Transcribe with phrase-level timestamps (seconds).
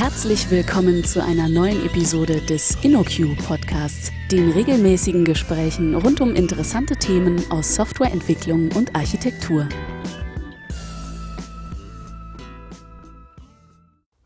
[0.00, 6.94] Herzlich willkommen zu einer neuen Episode des InnoQ Podcasts, den regelmäßigen Gesprächen rund um interessante
[6.94, 9.68] Themen aus Softwareentwicklung und Architektur.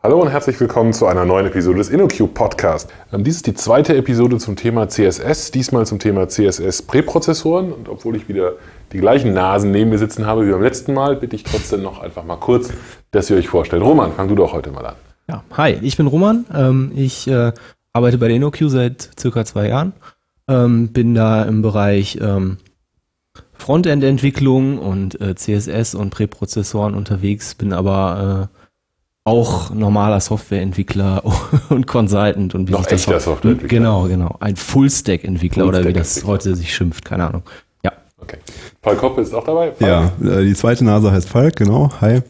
[0.02, 2.92] Hallo und herzlich willkommen zu einer neuen Episode des InnoQ Podcast.
[3.10, 7.72] Ähm, dies ist die zweite Episode zum Thema CSS, diesmal zum Thema CSS Präprozessoren.
[7.72, 8.56] Und obwohl ich wieder
[8.92, 12.02] die gleichen Nasen neben mir sitzen habe wie beim letzten Mal, bitte ich trotzdem noch
[12.02, 12.68] einfach mal kurz,
[13.10, 13.82] dass ihr euch vorstellt.
[13.82, 14.96] Roman, fang du doch heute mal an.
[15.32, 16.44] Ja, hi, ich bin Roman.
[16.52, 17.52] Ähm, ich äh,
[17.94, 19.94] arbeite bei der InnoQ seit circa zwei Jahren.
[20.46, 22.58] Ähm, bin da im Bereich ähm,
[23.54, 28.58] Frontend-Entwicklung und äh, CSS und Präprozessoren unterwegs, bin aber äh,
[29.24, 31.22] auch normaler Softwareentwickler
[31.70, 33.78] und Consultant und wie Noch sich das echter Softwareentwickler.
[33.78, 34.36] Genau, genau.
[34.40, 37.42] Ein Full-Stack-Entwickler Full oder wie das heute sich schimpft, keine Ahnung.
[38.22, 38.38] Okay.
[38.82, 39.72] Falk Hoppe ist auch dabei.
[39.72, 39.80] Falk.
[39.80, 41.90] Ja, äh, die zweite Nase heißt Falk, genau.
[42.00, 42.20] Hi.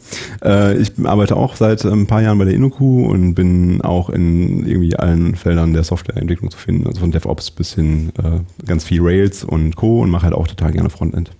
[0.43, 4.65] Äh, ich arbeite auch seit ein paar Jahren bei der InnoQ und bin auch in
[4.65, 9.01] irgendwie allen Feldern der Softwareentwicklung zu finden, also von DevOps bis hin äh, ganz viel
[9.01, 10.01] Rails und Co.
[10.01, 11.31] und mache halt auch total gerne Frontend.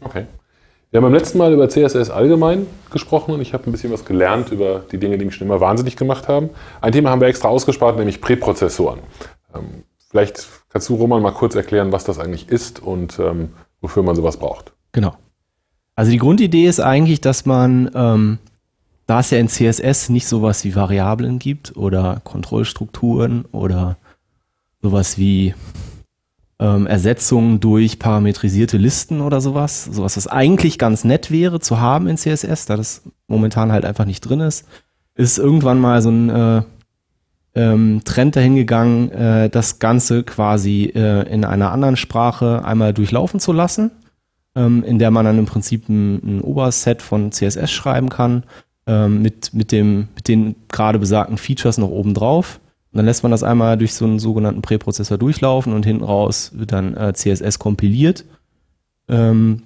[0.00, 0.26] Okay.
[0.90, 4.04] Wir haben beim letzten Mal über CSS allgemein gesprochen und ich habe ein bisschen was
[4.04, 6.50] gelernt über die Dinge, die mich schon immer wahnsinnig gemacht haben.
[6.82, 8.98] Ein Thema haben wir extra ausgespart, nämlich Präprozessoren.
[9.54, 13.50] Ähm, vielleicht kannst du, Roman, mal kurz erklären, was das eigentlich ist und ähm,
[13.82, 14.72] wofür man sowas braucht.
[14.92, 15.14] Genau.
[15.94, 18.38] Also die Grundidee ist eigentlich, dass man, ähm,
[19.06, 23.98] da es ja in CSS nicht sowas wie Variablen gibt oder Kontrollstrukturen oder
[24.80, 25.54] sowas wie
[26.58, 29.84] ähm, Ersetzungen durch parametrisierte Listen oder sowas.
[29.84, 34.06] Sowas, was eigentlich ganz nett wäre zu haben in CSS, da das momentan halt einfach
[34.06, 34.66] nicht drin ist,
[35.14, 36.62] ist irgendwann mal so ein äh,
[37.54, 43.52] ähm, Trend dahingegangen, äh, das Ganze quasi äh, in einer anderen Sprache einmal durchlaufen zu
[43.52, 43.90] lassen,
[44.54, 48.44] ähm, in der man dann im Prinzip ein, ein Oberset von CSS schreiben kann,
[48.86, 52.60] ähm, mit, mit, dem, mit den gerade besagten Features noch oben drauf.
[52.92, 56.52] Und dann lässt man das einmal durch so einen sogenannten Präprozessor durchlaufen und hinten raus
[56.54, 58.24] wird dann äh, CSS kompiliert.
[59.08, 59.62] Ähm,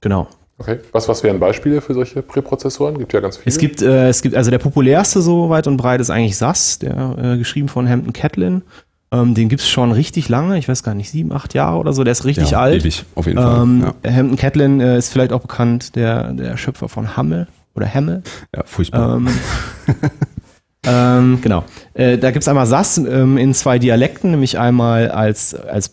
[0.00, 0.28] genau.
[0.58, 0.78] Okay.
[0.92, 2.98] Was, was wären Beispiele für solche Präprozessoren?
[2.98, 3.48] Gibt ja ganz viele.
[3.48, 6.78] Es gibt, äh, es gibt, also der populärste so weit und breit ist eigentlich SAS,
[6.78, 8.62] der äh, geschrieben von Hampton Catlin.
[9.10, 11.92] Ähm, den gibt es schon richtig lange, ich weiß gar nicht, sieben, acht Jahre oder
[11.92, 12.82] so, der ist richtig ja, alt.
[12.82, 13.94] Ewig, auf jeden ähm, Fall.
[14.04, 14.12] Ja.
[14.12, 18.22] Hampton Catlin äh, ist vielleicht auch bekannt, der, der Schöpfer von Hammel oder Hammel.
[18.54, 19.16] Ja, furchtbar.
[19.16, 19.28] Ähm,
[20.86, 21.64] Ähm, genau.
[21.94, 25.88] Äh, da gibt's einmal SAS ähm, in zwei Dialekten, nämlich einmal als, als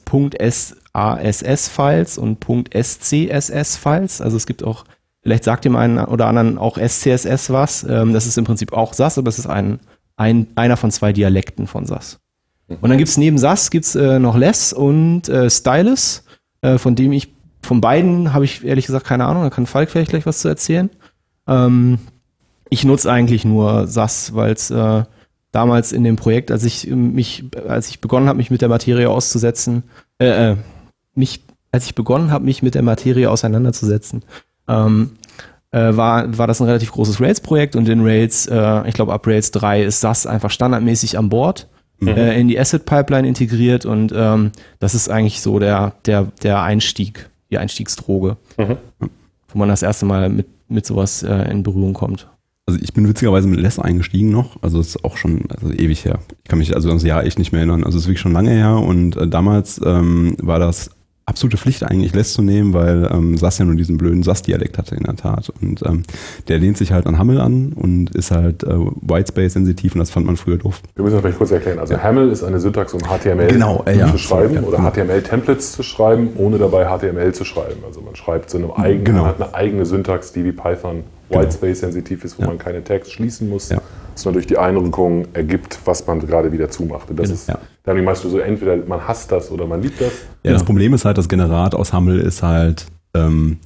[0.94, 4.22] .sass-Files und .scss-Files.
[4.22, 4.86] Also es gibt auch,
[5.22, 7.84] vielleicht sagt dem einen oder anderen auch SCSS was.
[7.84, 9.80] Ähm, das ist im Prinzip auch SAS, aber es ist ein,
[10.18, 12.20] ein, einer von zwei Dialekten von SAS.
[12.68, 16.24] Und dann gibt's neben SAS gibt's äh, noch Less und äh, Stylus,
[16.62, 19.90] äh, von dem ich, von beiden habe ich ehrlich gesagt keine Ahnung, da kann Falk
[19.90, 20.90] vielleicht gleich was zu erzählen.
[21.48, 22.00] Ähm,
[22.70, 25.04] ich nutze eigentlich nur SAS, weil es äh,
[25.52, 29.10] damals in dem Projekt, als ich mich, als ich begonnen habe, mich mit der Materie
[29.10, 29.84] auszusetzen,
[30.20, 30.56] äh, äh,
[31.14, 34.24] mich, als ich begonnen habe, mich mit der Materie auseinanderzusetzen,
[34.68, 35.12] ähm,
[35.72, 39.26] äh, war, war das ein relativ großes Rails-Projekt und in Rails, äh, ich glaube ab
[39.26, 41.68] Rails 3 ist SAS einfach standardmäßig an Bord.
[42.00, 42.08] Mhm.
[42.08, 46.62] Äh, in die Asset Pipeline integriert und ähm, das ist eigentlich so der, der, der
[46.64, 48.78] Einstieg, die Einstiegsdroge, mhm.
[49.50, 52.28] wo man das erste Mal mit, mit sowas äh, in Berührung kommt.
[52.66, 56.04] Also ich bin witzigerweise mit Less eingestiegen noch, also es ist auch schon also ewig
[56.04, 56.20] her.
[56.44, 57.84] Ich kann mich also das Jahr echt nicht mehr erinnern.
[57.84, 60.90] Also es ist wirklich schon lange her und äh, damals ähm, war das
[61.32, 64.96] absolute Pflicht eigentlich Less zu nehmen, weil ähm, SAS ja nur diesen blöden SAS-Dialekt hatte
[64.96, 65.50] in der Tat.
[65.62, 66.04] Und ähm,
[66.50, 70.26] der lehnt sich halt an Hammel an und ist halt äh, Whitespace-sensitiv und das fand
[70.26, 70.82] man früher doof.
[70.96, 71.80] Wir müssen das vielleicht kurz erklären.
[71.80, 72.04] Also ja.
[72.04, 74.12] Hammel ist eine Syntax, um HTML genau, äh, ja.
[74.12, 74.92] zu schreiben ja, oder genau.
[74.92, 77.82] HTML-Templates zu schreiben, ohne dabei HTML zu schreiben.
[77.88, 79.22] Also man schreibt zu einem eigenen, genau.
[79.22, 81.44] man hat eine eigene Syntax, die wie Python Genau.
[81.44, 83.70] Whitespace-sensitiv ist, wo man keine Tags schließen muss,
[84.12, 84.18] ja.
[84.18, 87.10] sondern durch die Einrückung ergibt, was man gerade wieder zumacht.
[87.10, 87.36] Und das genau.
[87.36, 87.58] ist ja.
[87.84, 90.12] dann meinst du so, entweder man hasst das oder man liebt das.
[90.44, 93.58] Ja, das Problem ist halt, das Generat aus Hammel ist halt ähm,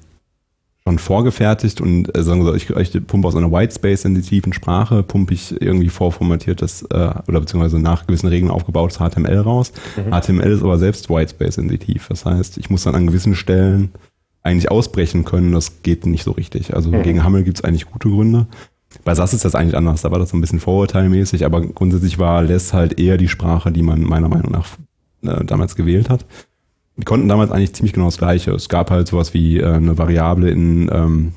[0.88, 5.34] schon vorgefertigt und äh, sagen wir so, ich, ich pumpe aus einer Whitespace-sensitiven Sprache, pumpe
[5.34, 9.72] ich irgendwie vorformatiertes äh, oder beziehungsweise nach gewissen Regeln aufgebautes HTML raus.
[9.98, 10.12] Mhm.
[10.12, 12.08] HTML ist aber selbst Whitespace-sensitiv.
[12.10, 13.92] Das heißt, ich muss dann an gewissen Stellen
[14.44, 16.76] eigentlich ausbrechen können, das geht nicht so richtig.
[16.76, 17.02] Also mhm.
[17.02, 18.46] gegen Hammel gibt es eigentlich gute Gründe.
[19.04, 22.18] Bei SAS ist das eigentlich anders, da war das so ein bisschen vorurteilmäßig, aber grundsätzlich
[22.20, 24.68] war Less halt eher die Sprache, die man meiner Meinung nach
[25.24, 26.26] äh, damals gewählt hat.
[26.98, 28.52] Die konnten damals eigentlich ziemlich genau das Gleiche.
[28.52, 31.34] Es gab halt sowas wie äh, eine Variable in ähm,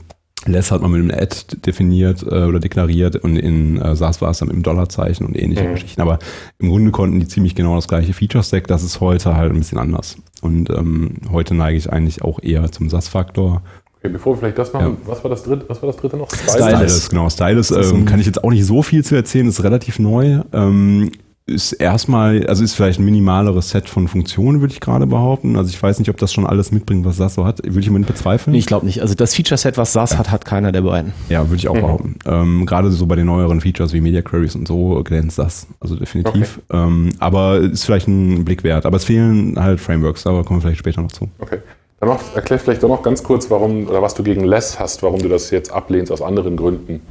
[0.46, 4.30] Less hat man mit einem Add definiert äh, oder deklariert und in äh, SAS war
[4.30, 5.74] es dann mit dem Dollarzeichen und ähnliche mhm.
[5.74, 6.00] Geschichten.
[6.00, 6.18] Aber
[6.58, 8.66] im Grunde konnten die ziemlich genau das gleiche Feature-Stack.
[8.68, 10.16] Das ist heute halt ein bisschen anders.
[10.40, 13.62] Und ähm, heute neige ich eigentlich auch eher zum SAS-Faktor
[13.98, 15.08] Okay, bevor wir vielleicht das machen, ja.
[15.08, 16.30] was, war das dritte, was war das dritte noch?
[16.30, 16.54] Stylus.
[16.54, 17.30] Stylus, genau.
[17.30, 20.40] Stylus ähm, kann ich jetzt auch nicht so viel zu erzählen, ist relativ neu.
[20.52, 21.10] Ähm,
[21.48, 25.56] ist erstmal, also ist vielleicht ein minimaleres Set von Funktionen, würde ich gerade behaupten.
[25.56, 27.64] Also ich weiß nicht, ob das schon alles mitbringt, was SAS so hat.
[27.64, 28.52] Würde ich immer bezweifeln.
[28.52, 29.00] Nee, ich glaube nicht.
[29.00, 30.18] Also das Feature-Set, was SAS ja.
[30.18, 31.12] hat, hat keiner der beiden.
[31.28, 31.80] Ja, würde ich auch mhm.
[31.80, 32.18] behaupten.
[32.26, 35.66] Ähm, gerade so bei den neueren Features wie Media Queries und so glänzt SAS.
[35.80, 36.60] Also definitiv.
[36.68, 36.82] Okay.
[36.82, 38.84] Ähm, aber ist vielleicht ein Blick wert.
[38.84, 41.28] Aber es fehlen halt Frameworks, aber kommen wir vielleicht später noch zu.
[41.38, 41.58] Okay.
[42.00, 45.02] Dann noch, erklär vielleicht doch noch ganz kurz, warum oder was du gegen Less hast,
[45.02, 47.02] warum du das jetzt ablehnst aus anderen Gründen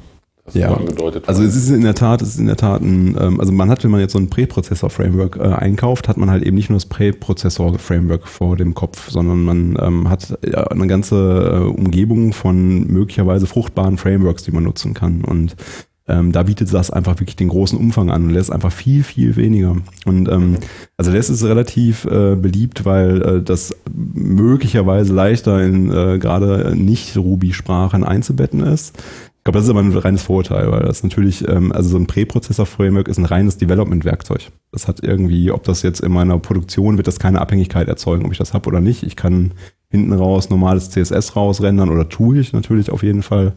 [0.53, 0.73] ja.
[0.73, 3.51] angedeutet Also es ist in der Tat, es ist in der Tat ein, ähm, also
[3.51, 6.69] man hat, wenn man jetzt so ein Präprozessor-Framework äh, einkauft, hat man halt eben nicht
[6.69, 12.33] nur das Präprozessor-Framework vor dem Kopf, sondern man ähm, hat ja, eine ganze äh, Umgebung
[12.33, 15.23] von möglicherweise fruchtbaren Frameworks, die man nutzen kann.
[15.23, 15.55] Und
[16.07, 19.35] ähm, da bietet das einfach wirklich den großen Umfang an und lässt einfach viel, viel
[19.35, 19.75] weniger.
[20.05, 20.57] Und ähm,
[20.95, 27.17] also das ist relativ äh, beliebt, weil äh, das möglicherweise leichter in äh, gerade nicht
[27.17, 28.97] Ruby-Sprachen einzubetten ist
[29.47, 33.07] glaube, das ist aber ein reines Vorurteil, weil das natürlich, ähm, also so ein Präprozessor-Framework
[33.07, 34.51] ist ein reines Development-Werkzeug.
[34.73, 38.33] Das hat irgendwie, ob das jetzt in meiner Produktion wird das keine Abhängigkeit erzeugen, ob
[38.33, 39.03] ich das habe oder nicht.
[39.03, 39.53] Ich kann
[39.89, 43.53] hinten raus normales CSS rausrendern oder tue ich natürlich auf jeden Fall.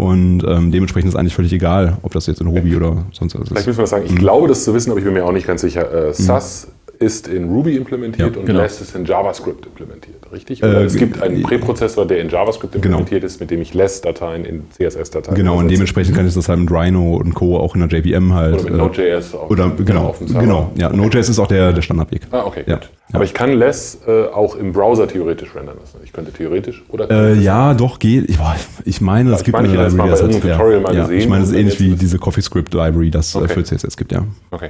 [0.00, 3.42] Und ähm, dementsprechend ist eigentlich völlig egal, ob das jetzt in Ruby oder sonst was
[3.42, 3.48] ist.
[3.48, 4.16] Vielleicht müssen wir sagen, ich mhm.
[4.16, 6.08] glaube das zu wissen, aber ich bin mir auch nicht ganz sicher.
[6.08, 8.60] Äh, SAS mhm ist in Ruby implementiert ja, und genau.
[8.60, 10.62] Less ist in JavaScript implementiert, richtig?
[10.62, 12.98] Oder äh, es gibt einen Präprozessor, der in JavaScript genau.
[12.98, 13.32] implementiert genau.
[13.32, 16.70] ist, mit dem ich Less-Dateien in CSS-Dateien Genau, und dementsprechend kann ich das halt mit
[16.70, 17.58] Rhino und Co.
[17.58, 18.54] auch in der JVM halt.
[18.54, 19.48] Oder mit Node.js auch.
[19.48, 20.42] Oder genau, auf dem Server.
[20.42, 20.72] genau.
[20.76, 20.96] Ja, okay.
[20.98, 22.20] Node.js ist auch der, der Standardweg.
[22.32, 22.74] Ah, okay, ja.
[22.74, 22.90] gut.
[23.12, 26.00] Aber ich kann Less äh, auch im Browser theoretisch rendern lassen.
[26.04, 28.28] Ich könnte theoretisch oder äh, Ja, doch, geht.
[28.28, 28.38] Ich,
[28.84, 31.18] ich meine, es gibt eine Library, das, hat, Tutorial mal gesehen.
[31.18, 33.54] Ich meine, es ist ähnlich wie diese CoffeeScript Library, das äh, okay.
[33.54, 34.22] für CSS gibt, ja.
[34.50, 34.68] Okay.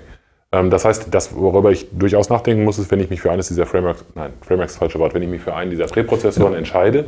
[0.53, 3.49] Ähm, das heißt, das, worüber ich durchaus nachdenken muss, ist, wenn ich mich für eines
[3.49, 6.59] dieser Frameworks, nein, Frameworks falsche Wort, wenn ich mich für einen dieser Präprozessoren ja.
[6.59, 7.07] entscheide,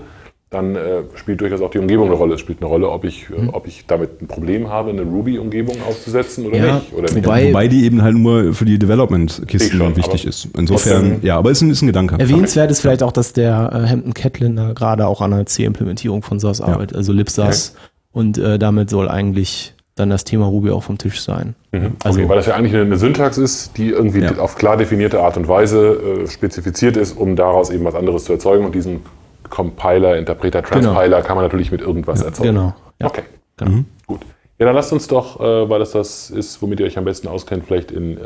[0.53, 2.35] dann äh, spielt durchaus auch die Umgebung eine Rolle.
[2.35, 3.49] Es spielt eine Rolle, ob ich, mhm.
[3.53, 6.93] ob ich damit ein Problem habe, eine Ruby-Umgebung aufzusetzen oder ja, nicht.
[6.93, 10.49] Oder wobei, wobei die eben halt nur für die Development-Kisten wichtig ist.
[10.57, 12.19] Insofern, ja, aber es ist, ist ein Gedanke.
[12.19, 16.39] Erwähnenswert ist vielleicht auch, dass der äh, Hampton Catlin gerade auch an einer C-Implementierung von
[16.39, 16.67] SAS ja.
[16.67, 17.75] arbeitet, also LibSAS.
[17.75, 17.89] Okay.
[18.13, 21.55] Und äh, damit soll eigentlich dann das Thema Ruby auch vom Tisch sein.
[21.71, 21.93] Mhm.
[22.05, 24.37] Also, okay, weil das ja eigentlich eine, eine Syntax ist, die irgendwie ja.
[24.39, 28.33] auf klar definierte Art und Weise äh, spezifiziert ist, um daraus eben was anderes zu
[28.33, 28.65] erzeugen.
[28.65, 29.01] Und diesen
[29.49, 30.93] Compiler, Interpreter, genau.
[30.93, 31.27] Transpiler genau.
[31.27, 32.55] kann man natürlich mit irgendwas ja, erzeugen.
[32.55, 32.75] Genau.
[33.01, 33.07] Ja.
[33.07, 33.23] Okay,
[33.57, 33.71] genau.
[33.71, 33.85] Mhm.
[34.07, 34.21] gut.
[34.59, 37.29] Ja, dann lasst uns doch, äh, weil das das ist, womit ihr euch am besten
[37.29, 38.21] auskennt, vielleicht in äh,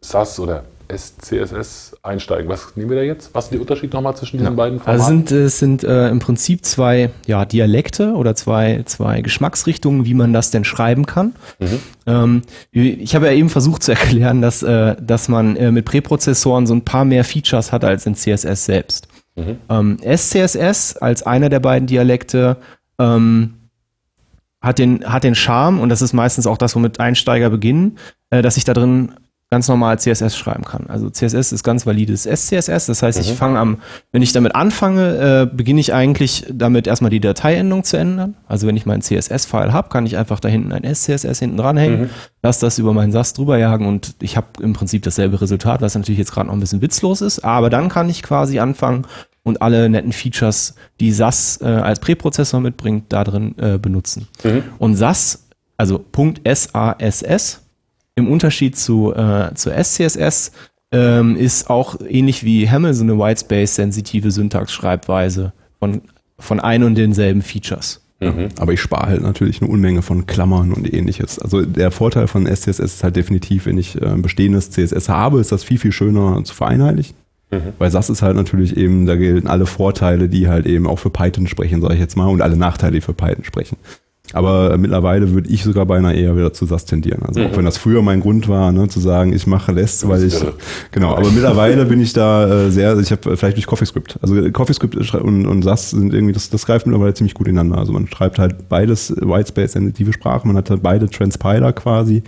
[0.00, 2.48] SAS oder SCSS einsteigen.
[2.48, 3.34] Was nehmen wir da jetzt?
[3.34, 4.56] Was ist der Unterschied nochmal zwischen diesen ja.
[4.56, 5.00] beiden Formaten?
[5.00, 10.14] Also sind, es sind äh, im Prinzip zwei ja, Dialekte oder zwei, zwei Geschmacksrichtungen, wie
[10.14, 11.34] man das denn schreiben kann.
[11.58, 11.80] Mhm.
[12.06, 16.66] Ähm, ich habe ja eben versucht zu erklären, dass, äh, dass man äh, mit Präprozessoren
[16.66, 19.08] so ein paar mehr Features hat als in CSS selbst.
[19.36, 19.58] Mhm.
[19.68, 22.56] Ähm, SCSS als einer der beiden Dialekte
[22.98, 23.54] ähm,
[24.60, 27.98] hat den, hat den Charme, und das ist meistens auch das, womit Einsteiger beginnen,
[28.30, 29.12] äh, dass ich da drin
[29.50, 30.86] ganz normal CSS schreiben kann.
[30.88, 32.86] Also CSS ist ganz valides SCSS.
[32.86, 33.24] Das heißt, mhm.
[33.24, 33.78] ich fange am,
[34.12, 38.34] wenn ich damit anfange, äh, beginne ich eigentlich damit erstmal die Dateiendung zu ändern.
[38.46, 42.02] Also wenn ich meinen CSS-File habe, kann ich einfach da hinten ein SCSS hinten dranhängen,
[42.02, 42.10] mhm.
[42.42, 45.94] lasse das über meinen SAS drüber jagen und ich habe im Prinzip dasselbe Resultat, was
[45.94, 47.42] natürlich jetzt gerade noch ein bisschen witzlos ist.
[47.42, 49.06] Aber dann kann ich quasi anfangen
[49.44, 54.28] und alle netten Features, die SAS äh, als Präprozessor mitbringt, da drin äh, benutzen.
[54.44, 54.64] Mhm.
[54.78, 55.48] Und SAS,
[55.78, 57.62] also Punkt SASS,
[58.18, 60.52] im Unterschied zu, äh, zu SCSS
[60.92, 66.02] ähm, ist auch ähnlich wie Hamel so eine Whitespace-sensitive Syntax-Schreibweise von,
[66.38, 68.00] von ein und denselben Features.
[68.20, 68.48] Mhm.
[68.58, 71.38] Aber ich spare halt natürlich eine Unmenge von Klammern und ähnliches.
[71.38, 75.52] Also der Vorteil von SCSS ist halt definitiv, wenn ich äh, bestehendes CSS habe, ist
[75.52, 77.16] das viel, viel schöner zu vereinheitlichen.
[77.50, 77.74] Mhm.
[77.78, 81.10] Weil SAS ist halt natürlich eben, da gelten alle Vorteile, die halt eben auch für
[81.10, 83.76] Python sprechen, sage ich jetzt mal, und alle Nachteile, die für Python sprechen.
[84.34, 87.22] Aber mittlerweile würde ich sogar beinahe eher wieder zu SAS tendieren.
[87.22, 87.46] Also mhm.
[87.46, 90.34] auch wenn das früher mein Grund war, ne, zu sagen, ich mache Less, weil ich
[90.90, 91.14] genau.
[91.16, 94.18] Aber mittlerweile bin ich da äh, sehr, also ich habe vielleicht durch CoffeeScript.
[94.20, 97.78] Also CoffeeScript und, und SAS sind irgendwie, das, das greift mittlerweile ziemlich gut ineinander.
[97.78, 102.22] Also man schreibt halt beides Whitespace sensitive Sprache, man hat halt beide Transpiler quasi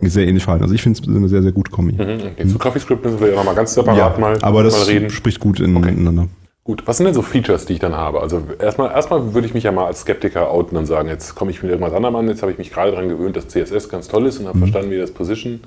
[0.00, 0.64] sehr ähnlich verhalten.
[0.64, 1.92] Also ich finde es eine sehr, sehr gute Kombi.
[1.92, 2.46] Mhm, okay.
[2.46, 5.10] Zu CoffeeScript müssen wir ja nochmal ganz separat ja, mal, aber das mal reden.
[5.10, 5.90] spricht gut in, okay.
[5.90, 6.28] ineinander.
[6.64, 8.20] Gut, was sind denn so Features, die ich dann habe?
[8.20, 11.50] Also erstmal, erstmal würde ich mich ja mal als Skeptiker outen und sagen, jetzt komme
[11.50, 14.06] ich mit irgendwas anderem an, jetzt habe ich mich gerade daran gewöhnt, dass CSS ganz
[14.06, 14.62] toll ist und habe mhm.
[14.62, 15.60] verstanden, wie das Position,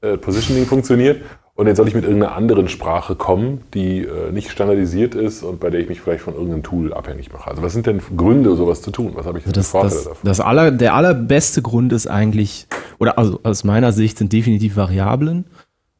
[0.00, 1.22] äh, Positioning funktioniert.
[1.54, 5.58] Und jetzt soll ich mit irgendeiner anderen Sprache kommen, die äh, nicht standardisiert ist und
[5.58, 7.50] bei der ich mich vielleicht von irgendeinem Tool abhängig mache.
[7.50, 9.10] Also was sind denn Gründe, sowas zu tun?
[9.16, 10.20] Was habe ich denn das, Vorteile das, davon?
[10.22, 12.68] Das aller, der allerbeste Grund ist eigentlich,
[13.00, 15.46] oder also aus meiner Sicht sind definitiv Variablen.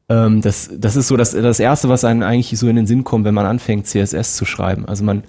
[0.09, 3.05] Ähm, das, das ist so das, das Erste, was einem eigentlich so in den Sinn
[3.05, 4.87] kommt, wenn man anfängt, CSS zu schreiben.
[4.87, 5.25] Also man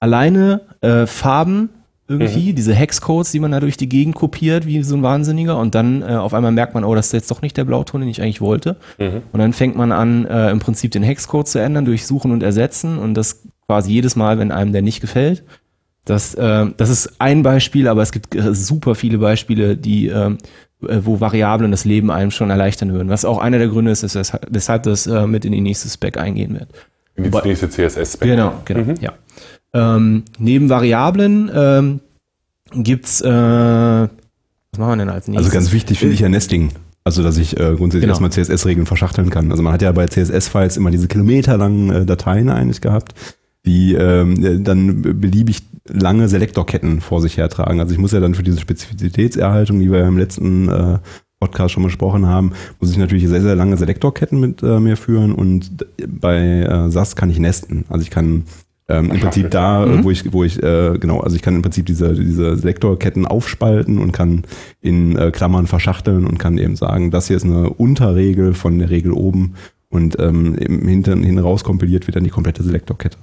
[0.00, 1.70] alleine äh, Farben
[2.08, 2.56] irgendwie, mhm.
[2.56, 5.56] diese Hexcodes, die man da durch die Gegend kopiert, wie so ein Wahnsinniger.
[5.58, 8.00] Und dann äh, auf einmal merkt man, oh, das ist jetzt doch nicht der Blauton,
[8.00, 8.76] den ich eigentlich wollte.
[8.98, 9.22] Mhm.
[9.32, 12.42] Und dann fängt man an, äh, im Prinzip den Hexcode zu ändern, durch Suchen und
[12.42, 12.98] Ersetzen.
[12.98, 15.44] Und das quasi jedes Mal, wenn einem der nicht gefällt.
[16.04, 20.36] Das, äh, das ist ein Beispiel, aber es gibt äh, super viele Beispiele, die, äh,
[20.82, 23.08] wo Variablen das Leben einem schon erleichtern würden.
[23.08, 26.18] Was auch einer der Gründe ist, ist weshalb das äh, mit in die nächste Spec
[26.18, 26.68] eingehen wird.
[27.16, 28.28] In die nächste CSS-Spec.
[28.28, 28.94] Genau, genau, mhm.
[29.00, 29.12] ja.
[29.74, 32.00] Ähm, neben Variablen ähm,
[32.72, 34.08] gibt's, äh, was
[34.78, 35.46] machen wir denn als nächstes?
[35.46, 36.70] Also ganz wichtig finde ich ja Nesting.
[37.04, 38.12] Also, dass ich äh, grundsätzlich genau.
[38.12, 39.50] erstmal CSS-Regeln verschachteln kann.
[39.50, 43.14] Also man hat ja bei CSS-Files immer diese kilometerlangen äh, Dateien eigentlich gehabt,
[43.64, 47.80] die ähm, dann beliebig lange Selektorketten vor sich hertragen.
[47.80, 50.98] Also ich muss ja dann für diese Spezifizitätserhaltung, die wir ja im letzten äh,
[51.40, 55.32] Podcast schon besprochen haben, muss ich natürlich sehr, sehr lange Selektorketten mit äh, mir führen
[55.32, 57.84] und bei äh, SAS kann ich nesten.
[57.88, 58.44] Also ich kann
[58.88, 60.04] ähm, Im Prinzip da, mhm.
[60.04, 63.98] wo ich, wo ich, äh, genau, also ich kann im Prinzip diese, diese Selektorketten aufspalten
[63.98, 64.42] und kann
[64.80, 68.90] in äh, Klammern verschachteln und kann eben sagen, das hier ist eine Unterregel von der
[68.90, 69.54] Regel oben
[69.88, 73.18] und ähm, im Hintern hin raus kompiliert wird dann die komplette Selektorkette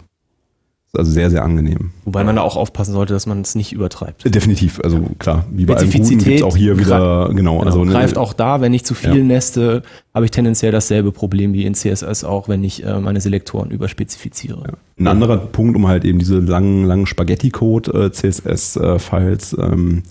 [0.94, 1.92] also sehr, sehr angenehm.
[2.06, 4.34] Wobei man da auch aufpassen sollte, dass man es nicht übertreibt.
[4.34, 7.60] Definitiv, also klar, wie bei allem Guten gibt auch hier wieder, genau.
[7.60, 9.24] genau also greift auch da, wenn ich zu viel ja.
[9.24, 9.84] neste,
[10.16, 14.64] habe ich tendenziell dasselbe Problem wie in CSS auch, wenn ich äh, meine Selektoren überspezifiziere.
[14.68, 14.74] Ja.
[14.98, 20.04] Ein anderer Punkt, um halt eben diese langen, langen Spaghetti-Code äh, CSS-Files ähm,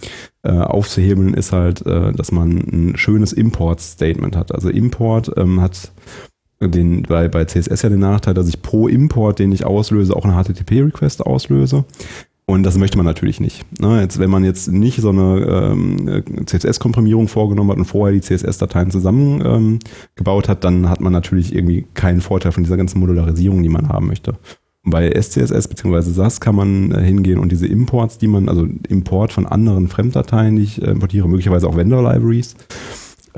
[0.45, 4.55] äh, aufzuhebeln, ist halt, äh, dass man ein schönes Import-Statement hat.
[4.55, 5.93] Also Import ähm, hat
[6.61, 10.25] den, bei, bei CSS ja den Nachteil, dass ich pro Import, den ich auslöse, auch
[10.25, 11.85] eine HTTP-Request auslöse.
[12.47, 13.67] Und das möchte man natürlich nicht.
[13.79, 14.01] Ne?
[14.01, 18.91] Jetzt, wenn man jetzt nicht so eine ähm, CSS-Komprimierung vorgenommen hat und vorher die CSS-Dateien
[18.91, 23.69] zusammengebaut ähm, hat, dann hat man natürlich irgendwie keinen Vorteil von dieser ganzen Modularisierung, die
[23.69, 24.39] man haben möchte.
[24.83, 26.01] Und bei SCSS bzw.
[26.01, 30.57] SAS kann man äh, hingehen und diese Imports, die man, also Import von anderen Fremddateien,
[30.57, 32.57] die ich äh, importiere, möglicherweise auch Vendor-Libraries,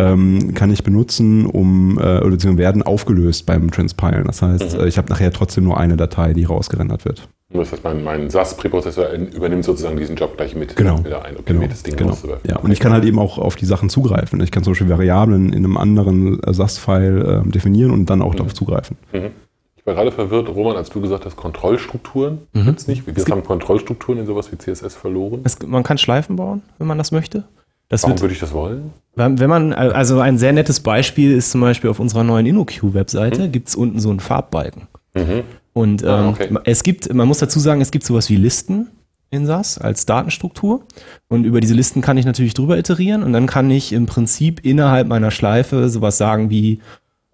[0.00, 4.24] ähm, kann ich benutzen, um äh, oder beziehungsweise werden aufgelöst beim Transpilen.
[4.24, 4.86] Das heißt, mhm.
[4.86, 7.28] ich habe nachher trotzdem nur eine Datei, die rausgerendert wird.
[7.52, 10.76] Das heißt, mein, mein SAS-Präprozessor übernimmt sozusagen diesen Job gleich mit.
[10.76, 11.04] Genau.
[11.04, 11.66] Wieder ein, genau.
[11.66, 12.16] das Ding genau.
[12.44, 14.40] Ja, und ich kann halt eben auch auf die Sachen zugreifen.
[14.40, 18.38] Ich kann zum Beispiel Variablen in einem anderen SAS-File äh, definieren und dann auch mhm.
[18.38, 18.96] darauf zugreifen.
[19.12, 19.30] Mhm.
[19.76, 22.38] Ich war gerade verwirrt, Roman, als du gesagt hast, Kontrollstrukturen.
[22.52, 22.66] Mhm.
[22.66, 23.04] Gibt's nicht?
[23.06, 25.40] Wir haben Kontrollstrukturen in sowas wie CSS verloren.
[25.42, 27.44] Es, man kann Schleifen bauen, wenn man das möchte.
[27.90, 28.92] Das Warum wird, würde ich das wollen?
[29.16, 33.52] Wenn man, also ein sehr nettes Beispiel ist zum Beispiel auf unserer neuen InnoQ-Webseite, mhm.
[33.52, 34.86] gibt es unten so einen Farbbalken.
[35.14, 35.42] Mhm.
[35.72, 36.58] Und ah, ähm, ah, okay.
[36.64, 38.86] es gibt, man muss dazu sagen, es gibt sowas wie Listen
[39.30, 40.82] in SAS als Datenstruktur.
[41.28, 44.64] Und über diese Listen kann ich natürlich drüber iterieren und dann kann ich im Prinzip
[44.64, 46.80] innerhalb meiner Schleife sowas sagen wie,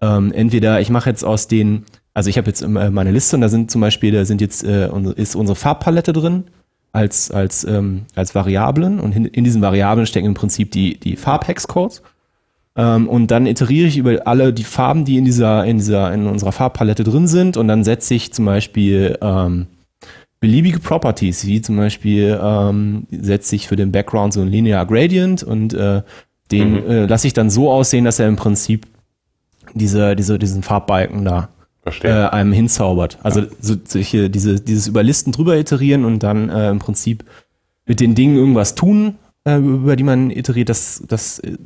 [0.01, 1.85] ähm, entweder ich mache jetzt aus den,
[2.15, 4.63] also ich habe jetzt äh, meine Liste und da sind zum Beispiel, da sind jetzt,
[4.63, 6.45] äh, ist unsere Farbpalette drin
[6.97, 11.15] als, als, ähm, als Variablen und in, in, diesen Variablen stecken im Prinzip die, die
[11.15, 12.01] Farbhexcodes.
[12.75, 16.25] Ähm, und dann iteriere ich über alle die Farben, die in dieser, in dieser, in
[16.25, 19.67] unserer Farbpalette drin sind und dann setze ich zum Beispiel ähm,
[20.39, 25.43] beliebige Properties, wie zum Beispiel ähm, setze ich für den Background so ein Linear Gradient
[25.43, 26.01] und äh,
[26.51, 26.89] den mhm.
[26.89, 28.87] äh, lasse ich dann so aussehen, dass er im Prinzip
[29.75, 31.49] diese, diese, diesen Farbbalken da
[32.03, 33.17] äh, einem hinzaubert.
[33.23, 33.47] Also ja.
[33.59, 37.23] so, solche, diese, dieses über Listen drüber iterieren und dann äh, im Prinzip
[37.85, 39.15] mit den Dingen irgendwas tun,
[39.45, 41.57] äh, über die man iteriert, das, das äh,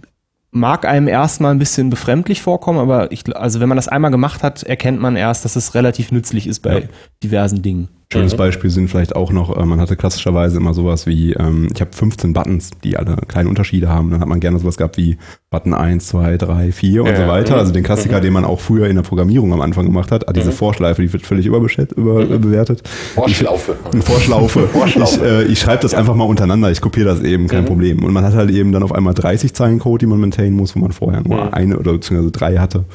[0.52, 4.44] mag einem erstmal ein bisschen befremdlich vorkommen, aber ich, also wenn man das einmal gemacht
[4.44, 6.88] hat, erkennt man erst, dass es relativ nützlich ist bei ja.
[7.24, 7.88] diversen Dingen.
[8.12, 8.38] Schönes mhm.
[8.38, 11.92] Beispiel sind vielleicht auch noch, äh, man hatte klassischerweise immer sowas wie, ähm, ich habe
[11.94, 14.12] 15 Buttons, die alle kleine Unterschiede haben.
[14.12, 15.18] Dann hat man gerne sowas gehabt wie
[15.54, 17.58] Button 1, 2, 3, 4 und ja, so weiter.
[17.58, 18.22] Also den Klassiker, mhm.
[18.22, 20.30] den man auch früher in der Programmierung am Anfang gemacht hat.
[20.30, 20.54] Ah, diese mhm.
[20.54, 22.88] Vorschleife, die wird völlig überbewertet.
[22.88, 23.76] Vorschlaufe.
[23.94, 24.68] Ich, Vorschlaufe.
[24.70, 25.18] Vorschlaufe.
[25.18, 25.98] Ich, äh, ich schreibe das ja.
[25.98, 27.68] einfach mal untereinander, ich kopiere das eben, kein mhm.
[27.68, 28.02] Problem.
[28.02, 30.74] Und man hat halt eben dann auf einmal 30 Zeilen Code, die man maintainen muss,
[30.74, 31.54] wo man vorher nur mhm.
[31.54, 32.86] eine oder beziehungsweise drei hatte.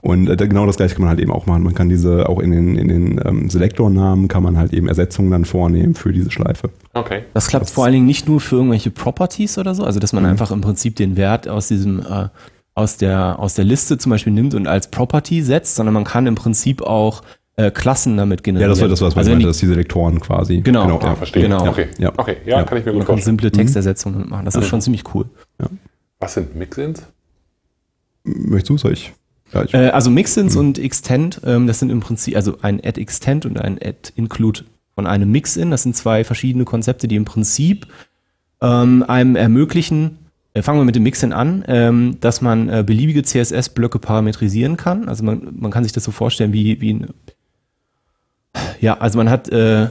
[0.00, 1.64] Und äh, genau das gleiche kann man halt eben auch machen.
[1.64, 5.30] Man kann diese auch in den, in den ähm, Selektornamen kann man halt eben Ersetzungen
[5.30, 6.70] dann vornehmen für diese Schleife.
[6.94, 7.24] Okay.
[7.34, 10.14] Das klappt das vor allen Dingen nicht nur für irgendwelche Properties oder so, also dass
[10.14, 10.30] man mhm.
[10.30, 12.28] einfach im Prinzip den Wert aus diesem äh,
[12.74, 16.26] aus der aus der Liste zum Beispiel nimmt und als Property setzt, sondern man kann
[16.26, 17.22] im Prinzip auch
[17.56, 18.70] äh, Klassen damit generieren.
[18.70, 20.60] Ja, das war das, was man also meinte, dass diese Lektoren quasi.
[20.60, 21.42] Genau, genau ja, verstehe.
[21.42, 21.66] Genau.
[21.66, 21.88] Okay.
[21.98, 22.12] Ja.
[22.16, 23.24] okay, ja, kann ich mir gut man vorstellen.
[23.24, 24.44] simple Textersetzungen machen.
[24.44, 25.24] Das ist schon ziemlich cool.
[25.60, 25.68] Ja.
[26.18, 27.02] Was sind Mixins?
[28.24, 29.12] Möchtest du, ich?
[29.52, 30.60] Ja, äh, also Mixins mhm.
[30.60, 34.64] und Extend, ähm, das sind im Prinzip, also ein Add Extend und ein Add Include
[34.94, 35.70] von einem Mix-In.
[35.70, 37.86] Das sind zwei verschiedene Konzepte, die im Prinzip
[38.60, 40.18] ähm, einem ermöglichen,
[40.62, 45.08] fangen wir mit dem Mix-In an, ähm, dass man äh, beliebige CSS-Blöcke parametrisieren kann.
[45.08, 47.06] Also man, man kann sich das so vorstellen wie, wie ein,
[48.80, 49.88] ja, also man hat äh,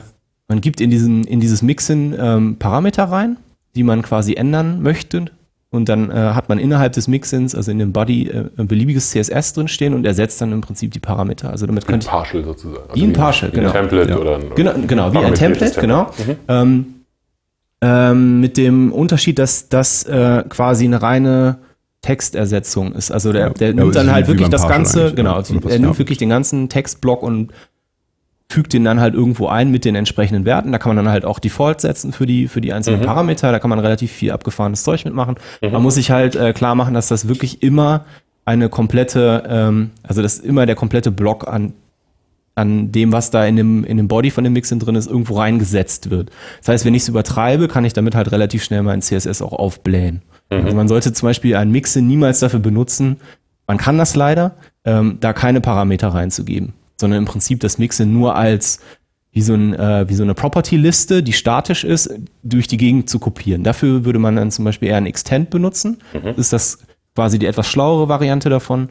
[0.48, 3.38] man gibt in, diesen, in dieses Mixin ähm, Parameter rein,
[3.76, 5.26] die man quasi ändern möchte.
[5.72, 9.10] Und dann äh, hat man innerhalb des Mixins, also in dem Body, äh, ein beliebiges
[9.10, 11.50] CSS drinstehen und ersetzt dann im Prinzip die Parameter.
[11.50, 12.90] Also damit könnte ein Partial sozusagen.
[12.90, 13.74] Also wie ein Partial, genau.
[13.74, 14.18] Wie ein Template ja.
[14.18, 16.04] oder ein, genau, genau wie ein Template, genau.
[16.04, 16.36] Mhm.
[16.48, 16.86] Ähm,
[17.82, 21.60] ähm, mit dem Unterschied, dass das äh, quasi eine reine
[22.02, 23.12] Textersetzung ist.
[23.12, 26.30] Also der, der ja, nimmt dann halt wirklich das Ganze, genau, er nimmt wirklich den
[26.30, 27.52] ganzen Textblock und
[28.48, 30.72] fügt den dann halt irgendwo ein mit den entsprechenden Werten.
[30.72, 33.06] Da kann man dann halt auch Default setzen für die, für die einzelnen mhm.
[33.06, 33.52] Parameter.
[33.52, 35.36] Da kann man relativ viel abgefahrenes Zeug mitmachen.
[35.62, 35.72] Mhm.
[35.72, 38.06] Man muss sich halt äh, klar machen, dass das wirklich immer
[38.46, 41.74] eine komplette, ähm, also dass immer der komplette Block an
[42.56, 45.38] an dem, was da in dem, in dem Body von dem Mixin drin ist, irgendwo
[45.38, 46.32] reingesetzt wird.
[46.60, 49.54] Das heißt, wenn ich es übertreibe, kann ich damit halt relativ schnell mein CSS auch
[49.54, 50.22] aufblähen.
[50.50, 50.64] Mhm.
[50.64, 53.18] Also man sollte zum Beispiel ein Mixin niemals dafür benutzen,
[53.68, 58.36] man kann das leider, ähm, da keine Parameter reinzugeben, sondern im Prinzip das Mixin nur
[58.36, 58.80] als
[59.32, 62.10] wie so, ein, äh, wie so eine Property-Liste, die statisch ist,
[62.44, 63.64] durch die Gegend zu kopieren.
[63.64, 65.98] Dafür würde man dann zum Beispiel eher ein Extend benutzen.
[66.14, 66.28] Mhm.
[66.28, 66.80] Das ist das
[67.16, 68.90] quasi die etwas schlauere Variante davon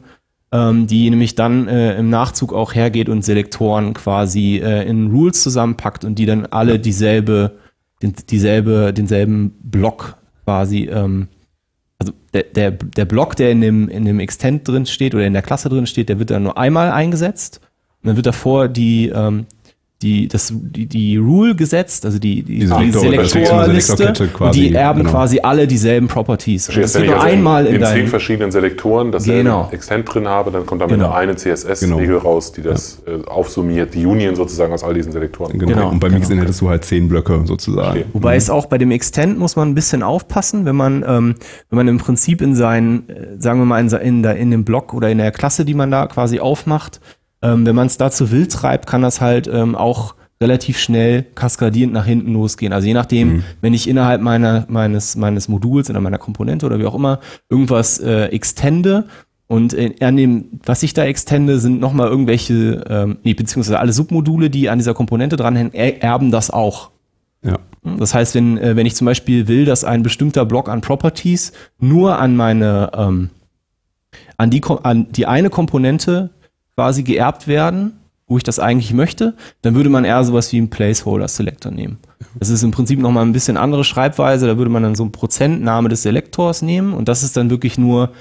[0.55, 5.43] ähm, die nämlich dann äh, im Nachzug auch hergeht und Selektoren quasi äh, in Rules
[5.43, 7.57] zusammenpackt und die dann alle dieselbe,
[8.01, 11.27] den, dieselbe, denselben Block quasi, ähm,
[11.99, 15.33] also der, der, der Block, der in dem, in dem Extent drin steht oder in
[15.33, 17.59] der Klasse drin steht, der wird dann nur einmal eingesetzt.
[18.01, 19.47] Und dann wird davor die, ähm,
[20.01, 25.11] die, das, die, die Rule gesetzt, also die, die, die Selektorliste, Selektor die erben genau.
[25.11, 26.67] quasi alle dieselben Properties.
[26.69, 29.69] Und das geht nur also einmal in, in zehn verschiedenen Selektoren dasselbe genau.
[29.71, 31.11] Extent drin habe, dann kommt damit genau.
[31.11, 32.17] eine CSS-Regel genau.
[32.19, 33.13] raus, die das ja.
[33.13, 35.57] äh, aufsummiert, die Union sozusagen aus all diesen Selektoren.
[35.57, 35.73] Genau.
[35.73, 35.89] genau.
[35.89, 37.93] Und beim Mixin hättest du halt zehn Blöcke sozusagen.
[37.93, 38.13] Verstehe.
[38.13, 38.37] Wobei mhm.
[38.37, 41.35] es auch bei dem Extend muss man ein bisschen aufpassen, wenn man, ähm,
[41.69, 44.65] wenn man im Prinzip in seinen, äh, sagen wir mal, in, in, der, in dem
[44.65, 46.99] Block oder in der Klasse, die man da quasi aufmacht,
[47.45, 51.93] ähm, wenn man es dazu wild treibt, kann das halt ähm, auch relativ schnell kaskadierend
[51.93, 52.73] nach hinten losgehen.
[52.73, 53.43] Also je nachdem, mhm.
[53.61, 57.99] wenn ich innerhalb meiner, meines, meines Moduls oder meiner Komponente oder wie auch immer irgendwas
[57.99, 59.05] äh, extende
[59.47, 63.93] und in, an dem, was ich da extende, sind nochmal irgendwelche, ähm, nee, beziehungsweise alle
[63.93, 66.89] Submodule, die an dieser Komponente dranhängen, er, erben das auch.
[67.43, 67.59] Ja.
[67.83, 71.53] Das heißt, wenn, äh, wenn ich zum Beispiel will, dass ein bestimmter Block an Properties
[71.79, 73.29] nur an meine, ähm,
[74.37, 76.31] an die, an die eine Komponente
[76.75, 80.69] quasi geerbt werden, wo ich das eigentlich möchte, dann würde man eher sowas wie einen
[80.69, 81.99] Placeholder-Selector nehmen.
[82.39, 85.11] Das ist im Prinzip nochmal ein bisschen andere Schreibweise, da würde man dann so einen
[85.11, 88.11] Prozentname des Selektors nehmen und das ist dann wirklich nur,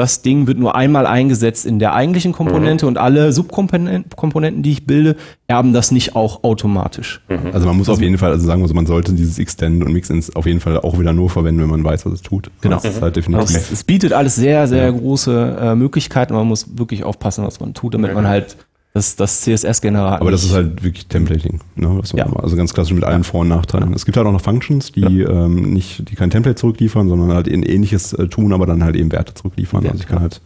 [0.00, 2.88] das Ding wird nur einmal eingesetzt in der eigentlichen Komponente mhm.
[2.88, 5.14] und alle Subkomponenten, die ich bilde,
[5.46, 7.20] erben das nicht auch automatisch.
[7.28, 7.50] Mhm.
[7.52, 9.84] Also man muss also, auf jeden Fall, also sagen wir so, man sollte dieses Extend
[9.84, 12.50] und Mixins auf jeden Fall auch wieder nur verwenden, wenn man weiß, was es tut.
[12.62, 12.76] Genau.
[12.76, 13.54] Das ist halt definitiv.
[13.54, 14.90] Also es, bietet alles sehr, sehr ja.
[14.90, 18.22] große äh, Möglichkeiten, man muss wirklich aufpassen, was man tut, damit okay.
[18.22, 18.56] man halt
[18.92, 20.20] das, das CSS-Generator.
[20.20, 21.60] Aber das ist halt wirklich Templating.
[21.76, 22.00] Ne?
[22.14, 22.26] Ja.
[22.36, 23.90] Also ganz klassisch mit allen Vor- und Nachteilen.
[23.90, 23.96] Ja.
[23.96, 25.28] Es gibt halt auch noch Functions, die ja.
[25.28, 28.96] ähm, nicht, die kein Template zurückliefern, sondern halt ein ähnliches äh, tun, aber dann halt
[28.96, 29.86] eben Werte zurückliefern.
[29.86, 30.40] also ich kann halt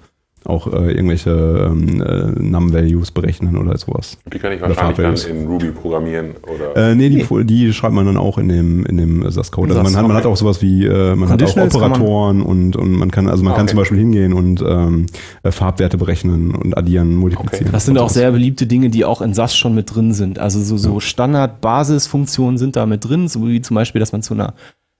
[0.45, 4.19] auch äh, irgendwelche ähm, äh, Num-Values berechnen oder sowas.
[4.33, 6.91] Die kann ich wahrscheinlich dann in Ruby programmieren oder?
[6.91, 7.45] Äh, nee, die, nee.
[7.45, 9.71] die schreibt man dann auch in dem, in dem SAS-Code.
[9.71, 12.93] Also man hat, man hat auch sowas wie, äh, man hat auch Operatoren und, und
[12.93, 15.07] man kann, also man ah, kann zum Beispiel hingehen und ähm,
[15.43, 17.69] äh, Farbwerte berechnen und addieren, multiplizieren.
[17.69, 17.73] Okay.
[17.73, 20.39] Das sind auch sehr beliebte Dinge, die auch in SAS schon mit drin sind.
[20.39, 21.01] Also so, so ja.
[21.01, 24.55] Standard-Basisfunktionen sind da mit drin, so wie zum Beispiel, dass man zu einer,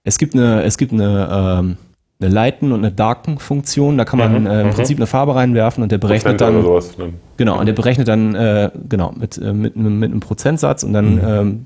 [0.05, 1.77] es gibt eine, es gibt eine, ähm,
[2.25, 3.99] eine Lighten und eine Darken Funktion.
[3.99, 4.73] Da kann man mhm, äh, im mhm.
[4.73, 7.15] Prinzip eine Farbe reinwerfen und der berechnet dann sowas, ne?
[7.37, 11.15] genau und der berechnet dann äh, genau mit, äh, mit, mit einem Prozentsatz und dann
[11.17, 11.23] mhm.
[11.25, 11.65] ähm,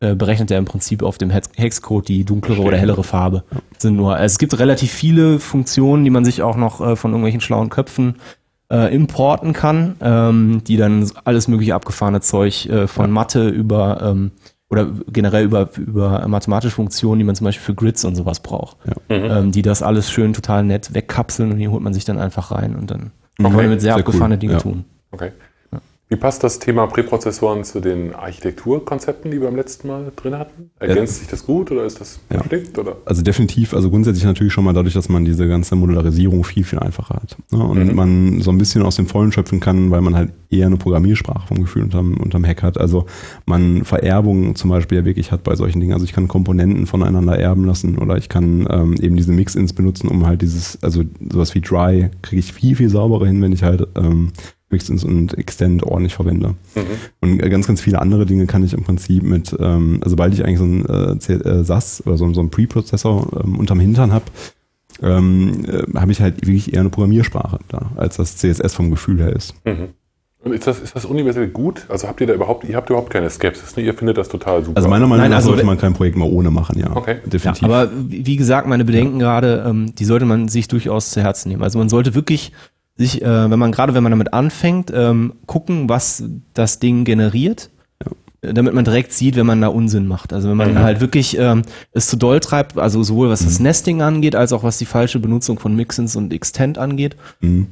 [0.00, 2.68] äh, berechnet er im Prinzip auf dem Hexcode die dunklere Verstehen.
[2.68, 3.44] oder hellere Farbe.
[3.78, 7.12] Sind nur also es gibt relativ viele Funktionen, die man sich auch noch äh, von
[7.12, 8.16] irgendwelchen schlauen Köpfen
[8.70, 13.10] äh, importen kann, ähm, die dann alles mögliche abgefahrene Zeug von.
[13.10, 14.32] Mathe über ähm,
[14.70, 18.76] oder generell über, über mathematische Funktionen, die man zum Beispiel für Grids und sowas braucht,
[18.86, 19.18] ja.
[19.18, 19.30] mhm.
[19.30, 22.50] ähm, die das alles schön total nett wegkapseln und die holt man sich dann einfach
[22.50, 23.42] rein und dann okay.
[23.42, 24.40] kann man damit sehr, sehr abgefahrene cool.
[24.40, 24.58] Dinge ja.
[24.58, 24.84] tun.
[25.10, 25.32] Okay.
[26.10, 30.70] Wie passt das Thema Präprozessoren zu den Architekturkonzepten, die wir beim letzten Mal drin hatten?
[30.78, 31.18] Ergänzt ja.
[31.20, 32.78] sich das gut oder ist das konflikt?
[32.78, 32.82] Ja.
[32.82, 32.96] Oder?
[33.04, 36.78] Also definitiv, also grundsätzlich natürlich schon mal dadurch, dass man diese ganze Modularisierung viel, viel
[36.78, 37.36] einfacher hat.
[37.52, 37.62] Ne?
[37.62, 37.94] Und mhm.
[37.94, 41.48] man so ein bisschen aus dem Vollen schöpfen kann, weil man halt eher eine Programmiersprache
[41.48, 42.78] vom Gefühl unterm, unterm Hack hat.
[42.78, 43.04] Also
[43.44, 45.92] man Vererbung zum Beispiel ja wirklich hat bei solchen Dingen.
[45.92, 50.08] Also ich kann Komponenten voneinander erben lassen oder ich kann ähm, eben diese Mix-Ins benutzen,
[50.08, 53.62] um halt dieses, also sowas wie Dry kriege ich viel, viel sauberer hin, wenn ich
[53.62, 54.32] halt ähm,
[54.70, 56.50] Mixins und Extend ordentlich verwende.
[56.74, 56.82] Mhm.
[57.20, 60.44] Und ganz, ganz viele andere Dinge kann ich im Prinzip mit, ähm, also sobald ich
[60.44, 64.26] eigentlich so ein äh, äh SAS oder so, so einen Preprozessor ähm, unterm Hintern habe,
[65.02, 69.18] ähm, äh, habe ich halt wirklich eher eine Programmiersprache da, als das CSS vom Gefühl
[69.18, 69.54] her ist.
[69.64, 70.52] Mhm.
[70.52, 71.86] ist das, ist das universell gut?
[71.88, 73.84] Also habt ihr da überhaupt, ihr habt überhaupt keine Skepsis, ne?
[73.84, 74.76] Ihr findet das total super.
[74.76, 76.94] Also meiner Meinung Nein, nach also sollte man kein Projekt mal ohne machen, ja.
[76.94, 77.18] Okay.
[77.24, 77.62] Definitiv.
[77.62, 79.26] Ja, aber wie gesagt, meine Bedenken ja.
[79.26, 81.62] gerade, ähm, die sollte man sich durchaus zu Herzen nehmen.
[81.62, 82.52] Also man sollte wirklich
[82.98, 87.70] sich, äh, wenn man gerade, wenn man damit anfängt, ähm, gucken, was das Ding generiert
[88.40, 90.32] damit man direkt sieht, wenn man da Unsinn macht.
[90.32, 90.78] Also wenn man mhm.
[90.78, 93.46] halt wirklich ähm, es zu doll treibt, also sowohl was mhm.
[93.46, 97.66] das Nesting angeht, als auch was die falsche Benutzung von Mixins und Extend angeht, mhm.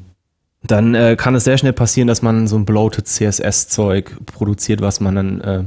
[0.64, 4.98] dann äh, kann es sehr schnell passieren, dass man so ein bloated CSS-Zeug produziert, was
[4.98, 5.64] man dann, äh,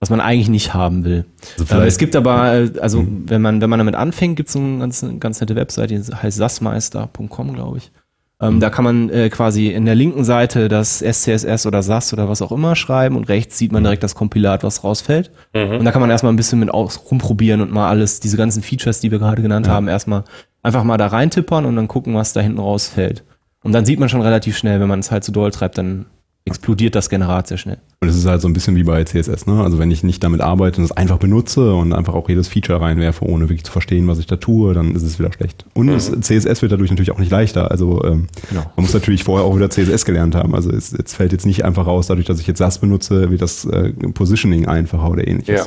[0.00, 1.24] was man eigentlich nicht haben will.
[1.58, 3.24] Also äh, es gibt aber, äh, also mhm.
[3.28, 6.36] wenn man, wenn man damit anfängt, gibt es eine ganz, ganz nette Webseite, die heißt
[6.36, 7.90] sassmeister.com, glaube ich.
[8.40, 12.28] Ähm, da kann man äh, quasi in der linken Seite das SCSS oder SAS oder
[12.28, 15.30] was auch immer schreiben und rechts sieht man direkt das Kompilat, was rausfällt.
[15.54, 15.78] Mhm.
[15.78, 18.62] Und da kann man erstmal ein bisschen mit aus, rumprobieren und mal alles, diese ganzen
[18.62, 19.72] Features, die wir gerade genannt ja.
[19.72, 20.24] haben, erstmal
[20.62, 23.24] einfach mal da reintippern und dann gucken, was da hinten rausfällt.
[23.62, 26.06] Und dann sieht man schon relativ schnell, wenn man es halt zu doll treibt, dann
[26.46, 27.78] explodiert das Generat sehr schnell.
[28.00, 29.62] Und es ist halt so ein bisschen wie bei CSS, ne?
[29.62, 32.80] Also wenn ich nicht damit arbeite und es einfach benutze und einfach auch jedes Feature
[32.80, 35.66] reinwerfe, ohne wirklich zu verstehen, was ich da tue, dann ist es wieder schlecht.
[35.74, 36.22] Und mhm.
[36.22, 37.70] CSS wird dadurch natürlich auch nicht leichter.
[37.72, 38.62] Also ähm, genau.
[38.76, 40.54] man muss natürlich vorher auch wieder CSS gelernt haben.
[40.54, 43.42] Also es, es fällt jetzt nicht einfach raus, dadurch, dass ich jetzt SAS benutze, wird
[43.42, 45.66] das äh, Positioning einfacher oder ähnliches.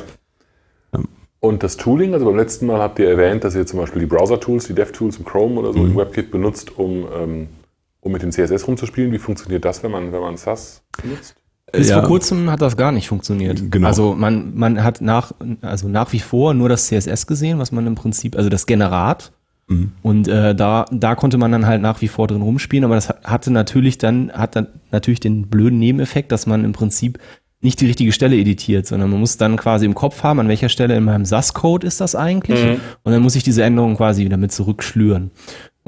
[1.40, 4.06] Und das Tooling, also beim letzten Mal habt ihr erwähnt, dass ihr zum Beispiel die
[4.06, 5.92] Browser-Tools, die DevTools im Chrome oder so mhm.
[5.92, 7.48] im WebKit benutzt, um ähm,
[8.00, 9.12] um mit dem CSS rumzuspielen.
[9.12, 11.36] Wie funktioniert das, wenn man, wenn man SAS benutzt?
[11.72, 12.00] Bis ja.
[12.00, 13.70] vor kurzem hat das gar nicht funktioniert.
[13.70, 13.86] Genau.
[13.86, 17.86] Also man, man hat nach, also nach wie vor nur das CSS gesehen, was man
[17.86, 19.32] im Prinzip, also das Generat.
[19.68, 19.92] Mhm.
[20.02, 23.08] Und äh, da, da konnte man dann halt nach wie vor drin rumspielen, aber das
[23.08, 27.18] hatte natürlich dann, hat dann natürlich den blöden Nebeneffekt, dass man im Prinzip
[27.62, 30.70] nicht die richtige Stelle editiert, sondern man muss dann quasi im Kopf haben, an welcher
[30.70, 32.64] Stelle in meinem SAS-Code ist das eigentlich.
[32.64, 32.80] Mhm.
[33.02, 35.30] Und dann muss ich diese Änderung quasi wieder mit zurückschlüren.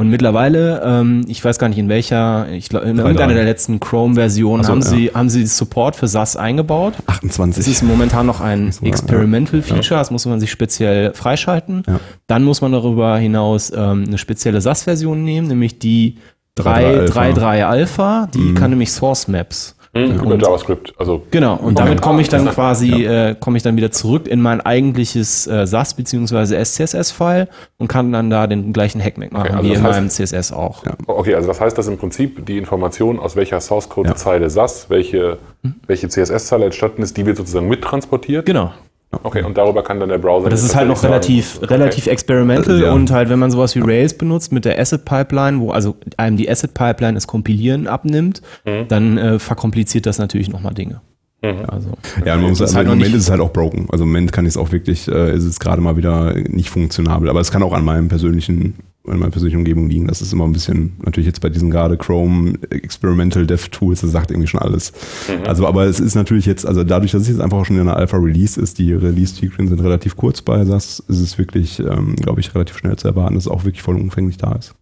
[0.03, 3.79] Und mittlerweile, ähm, ich weiß gar nicht in welcher, ich glaube in irgendeiner der letzten
[3.79, 4.87] Chrome-Versionen so, haben ja.
[4.89, 6.95] sie haben sie Support für SAS eingebaut.
[7.07, 7.65] 28.
[7.65, 9.65] Das ist momentan noch ein Experimental ja.
[9.65, 11.85] Feature, das muss man sich speziell freischalten.
[11.87, 12.01] Ja.
[12.27, 16.17] Dann muss man darüber hinaus ähm, eine spezielle SAS-Version nehmen, nämlich die
[16.59, 17.69] 3.3 Alpha.
[17.69, 18.29] Alpha.
[18.35, 18.55] Die mhm.
[18.57, 19.77] kann nämlich Source Maps.
[19.95, 20.95] Mhm, über JavaScript.
[20.97, 23.29] Also genau, und damit komme ich dann quasi, ja.
[23.29, 26.65] äh, komme ich dann wieder zurück in mein eigentliches äh, SAS bzw.
[26.65, 30.09] SCSS-File und kann dann da den gleichen Hackmack machen, okay, also wie in heißt, meinem
[30.09, 30.87] CSS auch.
[30.87, 30.95] Ja.
[31.07, 34.51] Okay, also das heißt, dass im Prinzip die Information, aus welcher Source-Code-Zeile ja.
[34.51, 35.75] SAS, welche, mhm.
[35.87, 38.47] welche CSS-Zeile entstanden ist, die wird sozusagen mittransportiert.
[38.47, 38.73] Genau.
[39.23, 40.43] Okay, und darüber kann dann der Browser.
[40.43, 41.67] Aber das ist halt noch relativ, okay.
[41.67, 42.93] relativ experimental ja.
[42.93, 46.37] und halt, wenn man sowas wie Rails benutzt mit der Asset Pipeline, wo also einem
[46.37, 48.89] die Asset Pipeline das Kompilieren abnimmt, mhm.
[48.89, 51.03] dann äh, verkompliziert das natürlich nochmal Dinge.
[51.43, 51.65] Mhm.
[51.67, 51.91] Also,
[52.25, 53.87] ja, man muss, also halt im Moment ist es halt auch broken.
[53.91, 56.71] Also im Moment kann ich es auch wirklich, äh, ist es gerade mal wieder nicht
[56.71, 57.29] funktionabel.
[57.29, 60.07] Aber es kann auch an meinem persönlichen in meiner persönlichen Umgebung liegen.
[60.07, 64.13] Das ist immer ein bisschen, natürlich jetzt bei diesen gerade Chrome Experimental Dev Tools, das
[64.13, 64.93] sagt irgendwie schon alles.
[65.29, 65.45] Mhm.
[65.47, 67.83] Also, aber es ist natürlich jetzt, also dadurch, dass es jetzt einfach auch schon in
[67.83, 72.15] einer Alpha Release ist, die Release-Zyklen sind relativ kurz bei SAS, ist es wirklich, ähm,
[72.17, 74.75] glaube ich, relativ schnell zu erwarten, dass es auch wirklich vollumfänglich da ist.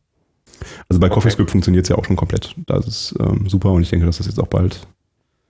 [0.91, 1.15] Also bei okay.
[1.15, 2.55] CoffeeScript funktioniert es ja auch schon komplett.
[2.67, 4.87] Da ist es ähm, super und ich denke, dass das jetzt auch bald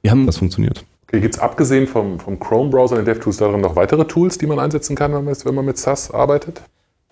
[0.02, 0.84] Wir haben das funktioniert.
[1.08, 4.46] Okay, Gibt es abgesehen vom, vom Chrome-Browser und den DevTools darin noch weitere Tools, die
[4.46, 6.62] man einsetzen kann, wenn man, wenn man mit SAS arbeitet?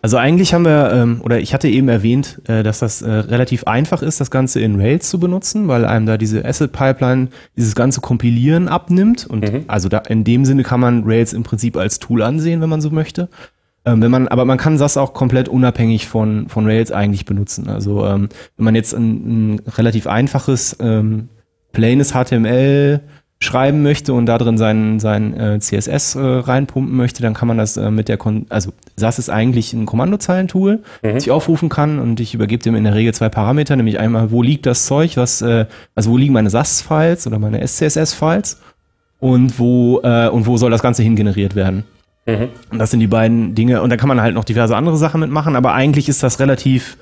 [0.00, 3.64] Also eigentlich haben wir, ähm, oder ich hatte eben erwähnt, äh, dass das äh, relativ
[3.64, 7.74] einfach ist, das Ganze in Rails zu benutzen, weil einem da diese Asset Pipeline dieses
[7.74, 9.26] ganze Kompilieren abnimmt.
[9.26, 9.64] Und mhm.
[9.66, 12.80] also da in dem Sinne kann man Rails im Prinzip als Tool ansehen, wenn man
[12.80, 13.28] so möchte.
[13.84, 17.68] Ähm, wenn man, aber man kann das auch komplett unabhängig von, von Rails eigentlich benutzen.
[17.68, 21.28] Also ähm, wenn man jetzt ein, ein relativ einfaches, ähm,
[21.72, 23.00] plaines HTML
[23.40, 27.56] schreiben möchte und da drin sein, sein äh, CSS äh, reinpumpen möchte, dann kann man
[27.56, 31.14] das äh, mit der, Kon also SAS ist eigentlich ein Kommandozeilentool, mhm.
[31.14, 34.32] das ich aufrufen kann und ich übergebe dem in der Regel zwei Parameter, nämlich einmal,
[34.32, 38.60] wo liegt das Zeug, was, äh, also wo liegen meine SAS-Files oder meine SCSS-Files
[39.20, 41.84] und wo, äh, und wo soll das Ganze hingeneriert werden.
[42.26, 42.48] Mhm.
[42.70, 45.20] Und das sind die beiden Dinge und da kann man halt noch diverse andere Sachen
[45.20, 46.98] mitmachen, aber eigentlich ist das relativ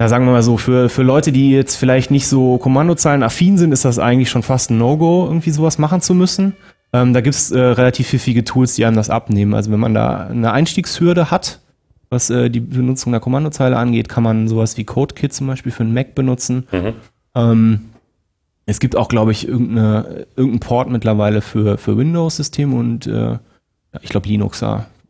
[0.00, 3.56] ja, sagen wir mal so, für, für Leute, die jetzt vielleicht nicht so Kommandozeilen affin
[3.56, 6.54] sind, ist das eigentlich schon fast ein No-Go, irgendwie sowas machen zu müssen.
[6.92, 9.54] Ähm, da gibt's äh, relativ pfiffige Tools, die einem das abnehmen.
[9.54, 11.60] Also wenn man da eine Einstiegshürde hat,
[12.10, 15.82] was äh, die Benutzung der Kommandozeile angeht, kann man sowas wie CodeKit zum Beispiel für
[15.82, 16.66] einen Mac benutzen.
[16.70, 16.92] Mhm.
[17.34, 17.80] Ähm,
[18.66, 23.38] es gibt auch, glaube ich, irgendeine, irgendeinen Port mittlerweile für, für Windows-Systeme und äh,
[24.02, 24.62] ich glaube Linux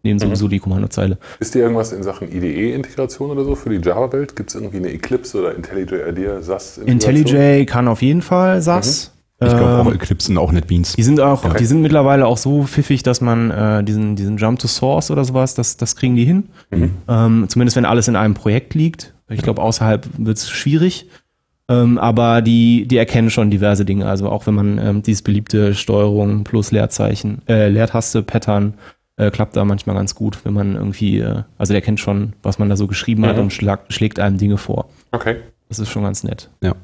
[0.06, 0.50] nehmen sowieso mhm.
[0.50, 1.18] die Kommandozeile.
[1.38, 4.36] Ist dir irgendwas in Sachen IDE-Integration oder so für die Java-Welt?
[4.36, 6.78] Gibt es irgendwie eine Eclipse oder IntelliJ IDEA, SAS?
[6.78, 9.10] IntelliJ kann auf jeden Fall SAS.
[9.10, 9.16] Mhm.
[9.38, 10.94] Ich glaube auch ähm, Eclipse und auch NetBeans.
[10.94, 11.58] Die sind auch, okay.
[11.58, 15.26] die sind mittlerweile auch so pfiffig, dass man äh, diesen, diesen Jump to Source oder
[15.26, 16.44] sowas, das, das kriegen die hin.
[16.70, 16.90] Mhm.
[17.06, 19.14] Ähm, zumindest wenn alles in einem Projekt liegt.
[19.28, 21.08] Ich glaube, außerhalb wird es schwierig.
[21.68, 24.06] Ähm, aber die, die erkennen schon diverse Dinge.
[24.06, 28.74] Also auch wenn man ähm, dieses beliebte Steuerung plus Leerzeichen, äh, Leertaste-Pattern
[29.16, 32.58] äh, klappt da manchmal ganz gut, wenn man irgendwie, äh, also der kennt schon, was
[32.58, 33.26] man da so geschrieben mhm.
[33.26, 34.88] hat und schlag, schlägt einem Dinge vor.
[35.12, 35.36] Okay.
[35.68, 36.50] Das ist schon ganz nett.
[36.62, 36.74] Ja.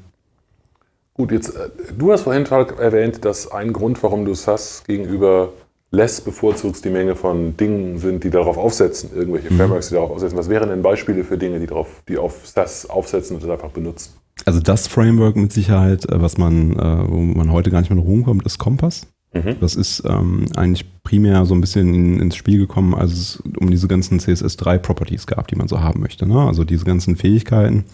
[1.13, 5.53] Gut, jetzt, äh, du hast vorhin erwähnt, dass ein Grund, warum du SAS gegenüber
[5.91, 9.57] less bevorzugst, die Menge von Dingen sind, die darauf aufsetzen, irgendwelche mhm.
[9.57, 10.37] Frameworks, die darauf aufsetzen.
[10.37, 13.69] Was wären denn Beispiele für Dinge, die, darauf, die auf SAS aufsetzen und das einfach
[13.69, 14.13] benutzen?
[14.45, 18.03] Also das Framework mit Sicherheit, äh, was man, äh, wo man heute gar nicht mehr
[18.03, 19.05] rumkommt, ist Kompass.
[19.33, 19.55] Mhm.
[19.59, 23.69] Das ist ähm, eigentlich primär so ein bisschen in, ins Spiel gekommen, als es um
[23.69, 26.25] diese ganzen CSS3-Properties gab, die man so haben möchte.
[26.25, 26.39] Ne?
[26.39, 27.85] Also diese ganzen Fähigkeiten,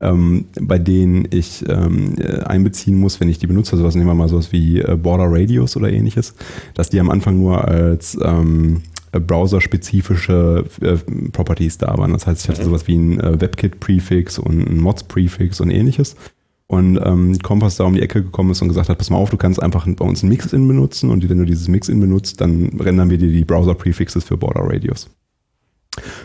[0.00, 4.06] ähm, bei denen ich ähm, äh, einbeziehen muss, wenn ich die benutze, also was nehmen
[4.08, 6.34] wir mal sowas wie äh, Border Radius oder ähnliches,
[6.74, 10.96] dass die am Anfang nur als ähm, browser-spezifische äh,
[11.32, 12.12] Properties da waren.
[12.12, 12.66] Das heißt, ich hatte mhm.
[12.66, 16.16] sowas wie ein äh, WebKit-Prefix und ein Mods-Prefix und ähnliches.
[16.70, 19.28] Und ähm, Kompass da um die Ecke gekommen ist und gesagt hat, pass mal auf,
[19.28, 22.68] du kannst einfach bei uns ein Mix-In benutzen und wenn du dieses Mix-In benutzt, dann
[22.78, 25.10] rendern wir dir die Browser-Prefixes für Border Radius.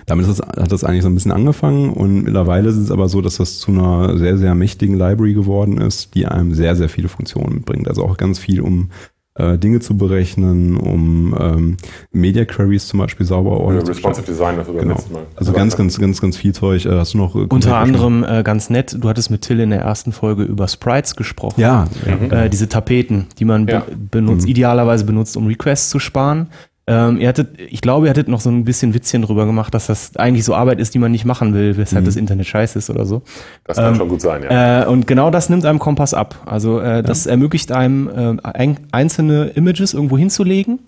[0.06, 3.22] Damit das, hat das eigentlich so ein bisschen angefangen und mittlerweile ist es aber so,
[3.22, 7.08] dass das zu einer sehr, sehr mächtigen Library geworden ist, die einem sehr, sehr viele
[7.08, 7.88] Funktionen bringt.
[7.88, 8.92] Also auch ganz viel, um
[9.38, 11.78] äh, Dinge zu berechnen, um ähm,
[12.12, 14.94] Media Queries zum Beispiel sauber ordentlich ja, Responsive Design, das genau.
[14.94, 15.24] letztes Mal.
[15.36, 16.86] Also ganz, ganz, ganz, ganz viel Zeug.
[16.86, 17.36] Äh, hast du noch?
[17.36, 20.68] Äh, Unter anderem äh, ganz nett, du hattest mit Till in der ersten Folge über
[20.68, 21.60] Sprites gesprochen.
[21.60, 21.86] Ja.
[22.06, 22.32] Mhm.
[22.32, 23.82] Äh, diese Tapeten, die man ja.
[23.82, 24.52] be benutzt, mhm.
[24.52, 26.48] idealerweise benutzt, um Requests zu sparen.
[26.88, 29.88] Ähm, ihr hattet, ich glaube, ihr hattet noch so ein bisschen Witzchen drüber gemacht, dass
[29.88, 32.06] das eigentlich so Arbeit ist, die man nicht machen will, weshalb mhm.
[32.06, 33.24] das Internet scheiße ist oder so.
[33.64, 34.84] Das kann ähm, schon gut sein, ja.
[34.84, 36.44] Äh, und genau das nimmt einem Kompass ab.
[36.46, 37.32] Also äh, das ja.
[37.32, 40.80] ermöglicht einem, äh, einzelne Images irgendwo hinzulegen.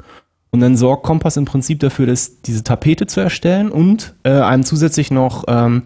[0.52, 4.64] Und dann sorgt Kompass im Prinzip dafür, dass diese Tapete zu erstellen und äh, einem
[4.64, 5.84] zusätzlich noch ähm,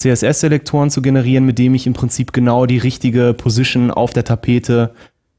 [0.00, 4.92] CSS-Selektoren zu generieren, mit dem ich im Prinzip genau die richtige Position auf der Tapete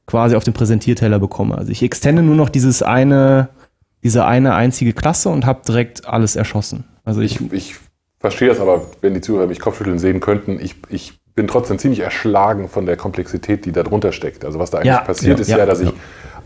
[0.06, 1.56] quasi auf dem Präsentierteller bekomme.
[1.56, 3.48] Also ich extende nur noch dieses eine
[4.02, 6.84] diese eine einzige Klasse und habe direkt alles erschossen.
[7.04, 7.74] Also ich, ich, ich
[8.20, 10.60] verstehe das aber, wenn die Zuhörer mich Kopfschütteln sehen könnten.
[10.60, 14.44] Ich, ich bin trotzdem ziemlich erschlagen von der Komplexität, die da drunter steckt.
[14.44, 15.92] Also was da eigentlich ja, passiert, ja, ist ja, ja dass ich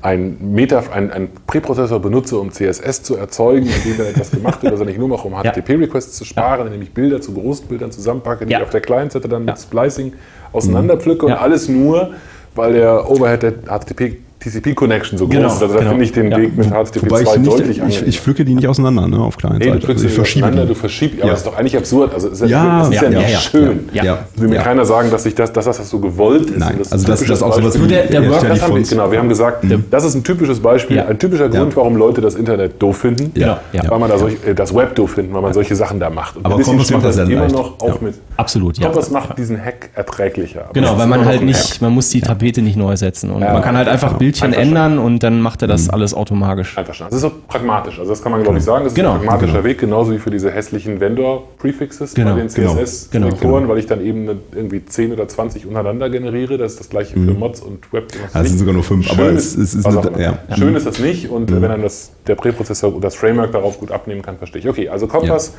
[0.03, 4.73] ein Meta, ein, ein Präprozessor benutze, um CSS zu erzeugen, indem er etwas gemacht wird,
[4.73, 8.45] was er nicht nur mache, um HTTP-Requests zu sparen, indem ich Bilder zu Großbildern zusammenpacke,
[8.45, 10.13] die ich auf der Client-Seite dann mit Splicing
[10.53, 12.15] auseinanderpflücke und alles nur,
[12.55, 15.63] weil der Overhead der HTTP TCP-Connection so genau, groß ist.
[15.63, 15.85] Also genau.
[15.85, 16.39] da finde ich den ja.
[16.39, 19.37] Weg mit HTTP Wobei 2 deutlich ich, ich, ich pflücke die nicht auseinander ne, auf
[19.37, 20.67] kleinen nee, du pflückst also ich verschiebe die.
[20.67, 21.31] du verschiebst, aber ja.
[21.33, 22.15] das ist doch eigentlich absurd.
[22.15, 23.89] Also ist ja, ja, das ist ja, ja nicht schön.
[23.93, 24.05] Ja.
[24.05, 24.19] Ja.
[24.37, 26.59] Will mir keiner sagen, dass, ich das, dass das so gewollt ist.
[26.59, 29.11] Nein, das also das, das auch sowas wie der, der Work, das haben wir, Genau,
[29.11, 29.85] wir haben gesagt, mhm.
[29.91, 33.99] das ist ein typisches Beispiel, ein typischer Grund, warum Leute das Internet doof finden, weil
[33.99, 36.37] man da äh, das Web doof finden, weil man solche Sachen da macht.
[36.37, 38.15] Und aber Kompass macht das immer noch auch mit.
[38.37, 38.87] Absolut, ja.
[38.87, 40.71] Kompass macht diesen Hack erträglicher.
[40.73, 43.77] Genau, weil man halt nicht, man muss die Tapete nicht neu setzen und man kann
[43.77, 45.95] halt einfach Bildchen ändern und und dann macht er das mhm.
[45.95, 46.77] alles automatisch.
[46.77, 47.13] Einverstanden.
[47.13, 47.99] Das ist auch pragmatisch.
[47.99, 48.85] Also das kann man, glaube ich, sagen.
[48.85, 49.11] Das genau.
[49.11, 49.65] ist ein pragmatischer genau.
[49.65, 52.33] Weg, genauso wie für diese hässlichen Vendor-Prefixes genau.
[52.33, 53.55] bei den CSS-Sektoren, genau.
[53.59, 53.69] genau.
[53.69, 56.57] weil ich dann eben irgendwie 10 oder 20 untereinander generiere.
[56.59, 57.29] Das ist das gleiche mhm.
[57.29, 58.13] für Mods und Web.
[58.33, 60.39] Das sind sogar nur fünf, Schön aber es, es ist, eine, ja.
[60.57, 61.63] Schön ist das nicht und mhm.
[61.63, 64.69] wenn dann das, der Präprozessor oder das Framework darauf gut abnehmen kann, verstehe ich.
[64.69, 65.53] Okay, also Kompass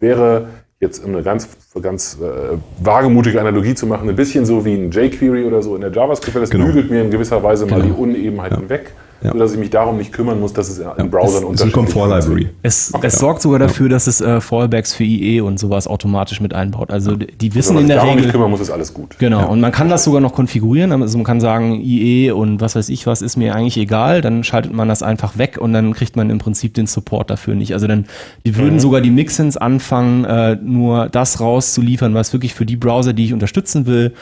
[0.00, 0.08] ja.
[0.08, 0.46] wäre
[0.80, 1.48] jetzt um eine ganz,
[1.80, 5.82] ganz äh, wagemutige Analogie zu machen, ein bisschen so wie ein jQuery oder so in
[5.82, 6.36] der JavaScript.
[6.36, 6.66] Das genau.
[6.66, 7.94] bügelt mir in gewisser Weise mal genau.
[7.94, 8.68] die Unebenheiten ja.
[8.70, 9.32] weg ja.
[9.32, 10.92] sodass ich mich darum nicht kümmern muss, dass es in ja.
[10.92, 11.62] Browsern unterschiedlich ist.
[11.62, 12.48] Eine Komfort-Library.
[12.62, 13.06] Es, okay.
[13.06, 16.90] es sorgt sogar dafür, dass es äh, Fallbacks für IE und sowas automatisch mit einbaut.
[16.90, 18.24] Also die wissen also, in der darum Regel.
[18.24, 19.18] nicht kümmern muss, ist alles gut.
[19.18, 19.50] Genau.
[19.50, 20.92] Und man kann das sogar noch konfigurieren.
[21.02, 24.20] Also man kann sagen, IE und was weiß ich was ist mir eigentlich egal.
[24.20, 27.54] Dann schaltet man das einfach weg und dann kriegt man im Prinzip den Support dafür
[27.54, 27.74] nicht.
[27.74, 28.06] Also dann,
[28.46, 28.80] die würden mhm.
[28.80, 33.32] sogar die Mixins anfangen, äh, nur das rauszuliefern, was wirklich für die Browser, die ich
[33.32, 34.14] unterstützen will,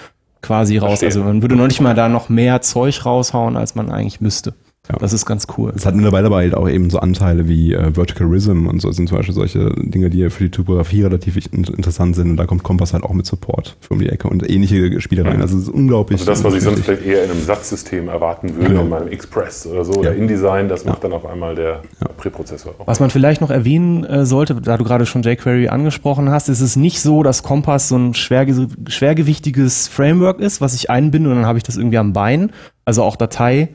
[0.43, 1.01] quasi raus.
[1.01, 1.09] Verstehe.
[1.09, 4.55] Also man würde noch nicht mal da noch mehr Zeug raushauen, als man eigentlich müsste.
[4.91, 4.97] Ja.
[4.99, 5.73] Das ist ganz cool.
[5.77, 8.91] Es hat mittlerweile aber halt auch eben so Anteile wie äh, Vertical Rhythm und so
[8.91, 12.31] sind zum Beispiel solche Dinge, die für die Typografie relativ interessant sind.
[12.31, 15.43] Und da kommt Kompass halt auch mit Support für um die Ecke und ähnliche Spielereien.
[15.43, 16.21] Also es ist unglaublich.
[16.21, 18.83] Also das, was ich sonst vielleicht eher in einem Satzsystem erwarten würde, genau.
[18.83, 19.99] in meinem Express oder so, ja.
[19.99, 21.83] oder InDesign, das macht dann auf einmal der
[22.17, 22.75] Präprozessor.
[22.79, 22.87] Auch.
[22.87, 26.61] Was man vielleicht noch erwähnen äh, sollte, da du gerade schon jQuery angesprochen hast, ist
[26.61, 31.37] es nicht so, dass Kompass so ein schwerge schwergewichtiges Framework ist, was ich einbinde und
[31.37, 32.53] dann habe ich das irgendwie am Bein.
[32.85, 33.69] Also auch Datei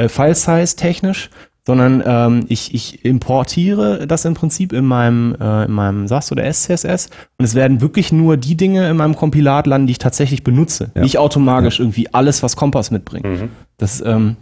[0.00, 1.30] äh, File-Size technisch,
[1.66, 6.50] sondern ähm, ich, ich importiere das im Prinzip in meinem, äh, in meinem SAS oder
[6.50, 10.42] SCSS und es werden wirklich nur die Dinge in meinem Kompilat landen, die ich tatsächlich
[10.42, 10.90] benutze.
[10.94, 11.02] Ja.
[11.02, 11.84] Nicht automatisch ja.
[11.84, 13.26] irgendwie alles, was Kompass mitbringt.
[13.26, 13.50] Mhm.
[13.76, 14.36] Das, ähm,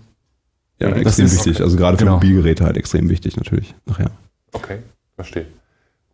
[0.80, 1.60] ja, das extrem ist, wichtig.
[1.60, 2.16] Also gerade für genau.
[2.16, 3.74] Mobilgeräte halt extrem wichtig natürlich.
[3.84, 4.10] Nachher.
[4.52, 4.78] Okay,
[5.16, 5.46] verstehe.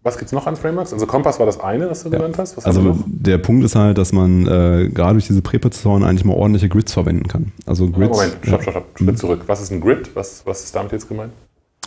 [0.05, 0.93] Was gibt es noch an Frameworks?
[0.93, 2.19] Also Kompass war das eine, was du ja.
[2.19, 2.59] genannt hast.
[2.59, 6.35] Was also der Punkt ist halt, dass man äh, gerade durch diese Präprozessoren eigentlich mal
[6.35, 7.53] ordentliche Grids verwenden kann.
[7.65, 8.11] Also Grids.
[8.13, 8.87] Oh, Moment, stopp, stopp, stopp.
[8.97, 9.17] Schritt mhm.
[9.17, 9.41] zurück.
[9.47, 10.11] Was ist ein Grid?
[10.15, 11.33] Was, was ist damit jetzt gemeint?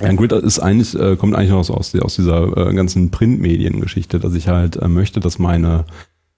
[0.01, 4.19] Ja, ein Grid ist eigentlich, äh, kommt eigentlich aus, aus, aus dieser äh, ganzen Printmediengeschichte,
[4.19, 5.85] dass ich halt äh, möchte, dass meine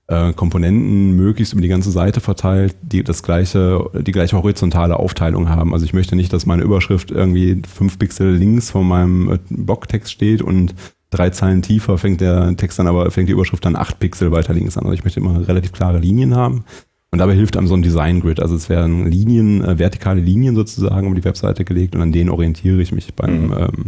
[0.07, 5.47] äh, Komponenten möglichst über die ganze Seite verteilt, die das gleiche, die gleiche horizontale Aufteilung
[5.47, 5.73] haben.
[5.73, 10.11] Also ich möchte nicht, dass meine Überschrift irgendwie fünf Pixel links von meinem äh, Blogtext
[10.11, 10.75] steht und
[11.09, 14.53] drei Zeilen tiefer fängt der Text dann aber, fängt die Überschrift dann acht Pixel weiter
[14.53, 14.83] links an.
[14.83, 16.65] Also ich möchte immer relativ klare Linien haben.
[17.11, 18.39] Und dabei hilft einem so ein Design Grid.
[18.39, 22.29] Also es werden Linien, äh, vertikale Linien sozusagen um die Webseite gelegt und an denen
[22.29, 23.53] orientiere ich mich beim mhm.
[23.53, 23.85] ähm,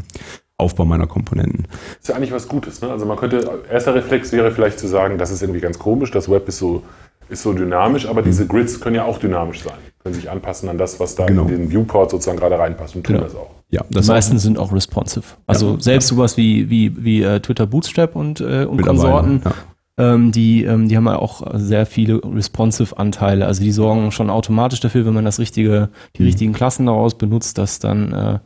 [0.57, 1.65] Aufbau meiner Komponenten.
[1.69, 2.81] Das ist ja eigentlich was Gutes.
[2.81, 2.89] Ne?
[2.89, 6.29] Also man könnte, erster Reflex wäre vielleicht zu sagen, das ist irgendwie ganz komisch, das
[6.29, 6.83] Web ist so,
[7.29, 8.25] ist so dynamisch, aber mhm.
[8.25, 11.43] diese Grids können ja auch dynamisch sein, können sich anpassen an das, was da genau.
[11.43, 13.27] in den Viewport sozusagen gerade reinpasst und tun genau.
[13.27, 13.60] das auch.
[13.71, 15.23] Ja, das die meisten sind auch responsive.
[15.47, 16.15] Also ja, selbst ja.
[16.15, 20.13] sowas wie, wie, wie uh, Twitter Bootstrap und, äh, und Konsorten, ja.
[20.13, 23.45] ähm, die, ähm, die haben ja auch sehr viele responsive Anteile.
[23.45, 26.27] Also die sorgen schon automatisch dafür, wenn man das richtige, die mhm.
[26.27, 28.39] richtigen Klassen daraus benutzt, dass dann äh,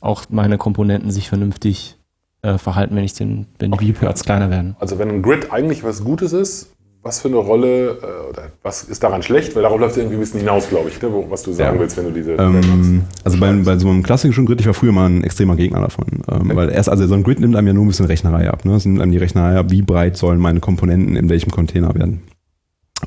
[0.00, 1.98] auch meine Komponenten sich vernünftig
[2.40, 4.76] äh, verhalten, wenn ich den, wenn die Viewports kleiner werden.
[4.78, 6.73] Also wenn ein Grid eigentlich was Gutes ist,
[7.04, 9.54] was für eine Rolle äh, oder was ist daran schlecht?
[9.54, 11.08] Weil darauf läuft es irgendwie ein bisschen hinaus, glaube ich, ne?
[11.28, 11.80] Was du sagen ja.
[11.80, 12.32] willst, wenn du diese.
[12.32, 15.80] Ähm, also bei, bei, so einem klassischen Grid, ich war früher mal ein extremer Gegner
[15.80, 16.06] davon.
[16.10, 16.56] Ähm, okay.
[16.56, 18.64] Weil erst, also so ein Grid nimmt einem ja nur ein bisschen Rechnerei ab.
[18.64, 18.74] Ne?
[18.74, 22.22] Es nimmt einem die Rechnerei ab, wie breit sollen meine Komponenten in welchem Container werden.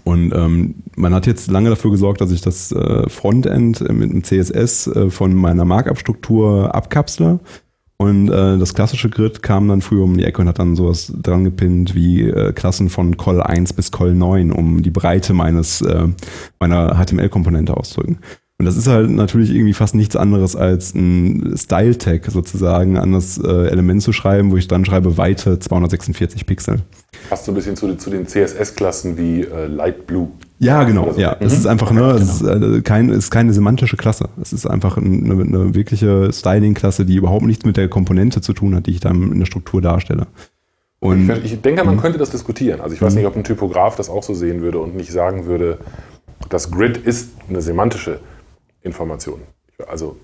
[0.04, 4.24] Und ähm, man hat jetzt lange dafür gesorgt, dass ich das äh, Frontend mit einem
[4.24, 7.40] CSS äh, von meiner Markup-Struktur abkapsle
[8.00, 11.12] und äh, das klassische Grid kam dann früher um die Ecke und hat dann sowas
[11.20, 15.82] dran gepinnt wie äh, Klassen von Col 1 bis Col 9, um die Breite meines
[15.82, 16.08] äh,
[16.60, 18.20] meiner HTML-Komponente auszudrücken.
[18.60, 23.38] Und das ist halt natürlich irgendwie fast nichts anderes als ein Style-Tag sozusagen an das
[23.38, 26.82] äh, Element zu schreiben, wo ich dann schreibe Weite 246 Pixel.
[27.30, 30.30] Passt so ein bisschen zu, zu den CSS-Klassen wie äh, Light Blue.
[30.60, 31.12] Ja, genau.
[31.14, 31.20] So.
[31.20, 31.46] Ja, mhm.
[31.46, 32.54] ist einfach ne, okay, es genau.
[32.54, 34.30] ist, äh, kein, ist keine semantische Klasse.
[34.42, 38.76] Es ist einfach eine, eine wirkliche Styling-Klasse, die überhaupt nichts mit der Komponente zu tun
[38.76, 40.28] hat, die ich dann in der Struktur darstelle.
[41.00, 42.02] Und ich, ich denke, man mhm.
[42.02, 42.82] könnte das diskutieren.
[42.82, 43.20] Also ich weiß mhm.
[43.20, 45.78] nicht, ob ein Typograf das auch so sehen würde und nicht sagen würde,
[46.50, 48.20] das Grid ist eine semantische
[48.82, 49.42] Information.
[49.88, 50.18] Also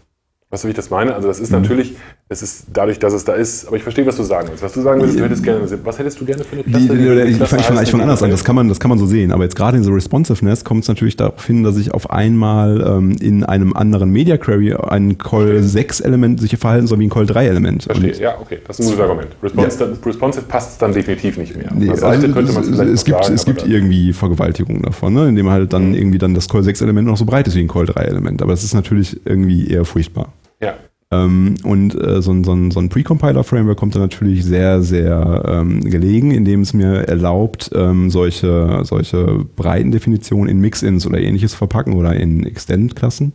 [0.53, 1.15] Weißt du, wie ich das meine?
[1.15, 1.61] Also das ist mhm.
[1.61, 1.95] natürlich,
[2.33, 4.63] es ist dadurch, dass es da ist, aber ich verstehe, was du sagen willst.
[4.63, 6.79] Was du sagen willst, du hättest gerne, was hättest du gerne für eine Klasse?
[6.79, 9.05] Die, die, die, ich fange fang anders an, das kann, man, das kann man so
[9.05, 12.09] sehen, aber jetzt gerade in so Responsiveness kommt es natürlich darauf hin, dass ich auf
[12.09, 17.07] einmal ähm, in einem anderen Media Query ein Call 6 Element sich verhalten soll wie
[17.07, 17.83] ein Call 3 Element.
[17.83, 19.29] Verstehe, ja, okay, das ist ein gutes Argument.
[19.41, 20.05] Responsive, ja.
[20.05, 21.71] Responsive passt dann definitiv nicht mehr.
[21.73, 25.29] Nee, also könnte man es, es gibt, sagen, es gibt irgendwie Vergewaltigungen davon, ne?
[25.29, 25.95] indem halt dann mhm.
[25.95, 28.41] irgendwie dann das Call 6 Element noch so breit ist wie ein Call 3 Element,
[28.41, 30.33] aber das ist natürlich irgendwie eher furchtbar.
[30.61, 30.75] Ja.
[31.13, 35.43] Ähm, und äh, so, ein, so ein, so ein Precompiler-Framework kommt da natürlich sehr, sehr
[35.47, 41.53] ähm, gelegen, indem es mir erlaubt, ähm, solche, solche breiten Definitionen in Mix-Ins oder ähnliches
[41.53, 43.33] verpacken oder in Extend-Klassen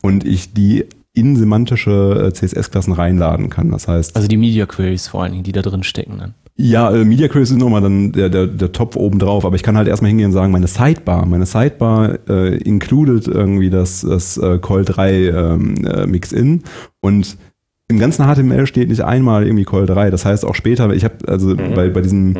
[0.00, 3.70] und ich die in semantische äh, CSS-Klassen reinladen kann.
[3.70, 4.16] Das heißt.
[4.16, 6.34] Also die Media Queries vor allen Dingen, die da drin stecken dann.
[6.56, 9.62] Ja, äh, Media Queries sind nochmal dann der, der, der Topf oben drauf, aber ich
[9.62, 14.36] kann halt erstmal hingehen und sagen, meine Sidebar, meine Sidebar äh, included irgendwie das, das
[14.36, 16.62] äh, Call 3 ähm, äh, Mix-In
[17.00, 17.38] und
[17.88, 20.10] im ganzen HTML steht nicht einmal irgendwie Call 3.
[20.10, 21.74] Das heißt auch später, ich habe also mhm.
[21.74, 22.38] bei, bei diesem, mhm.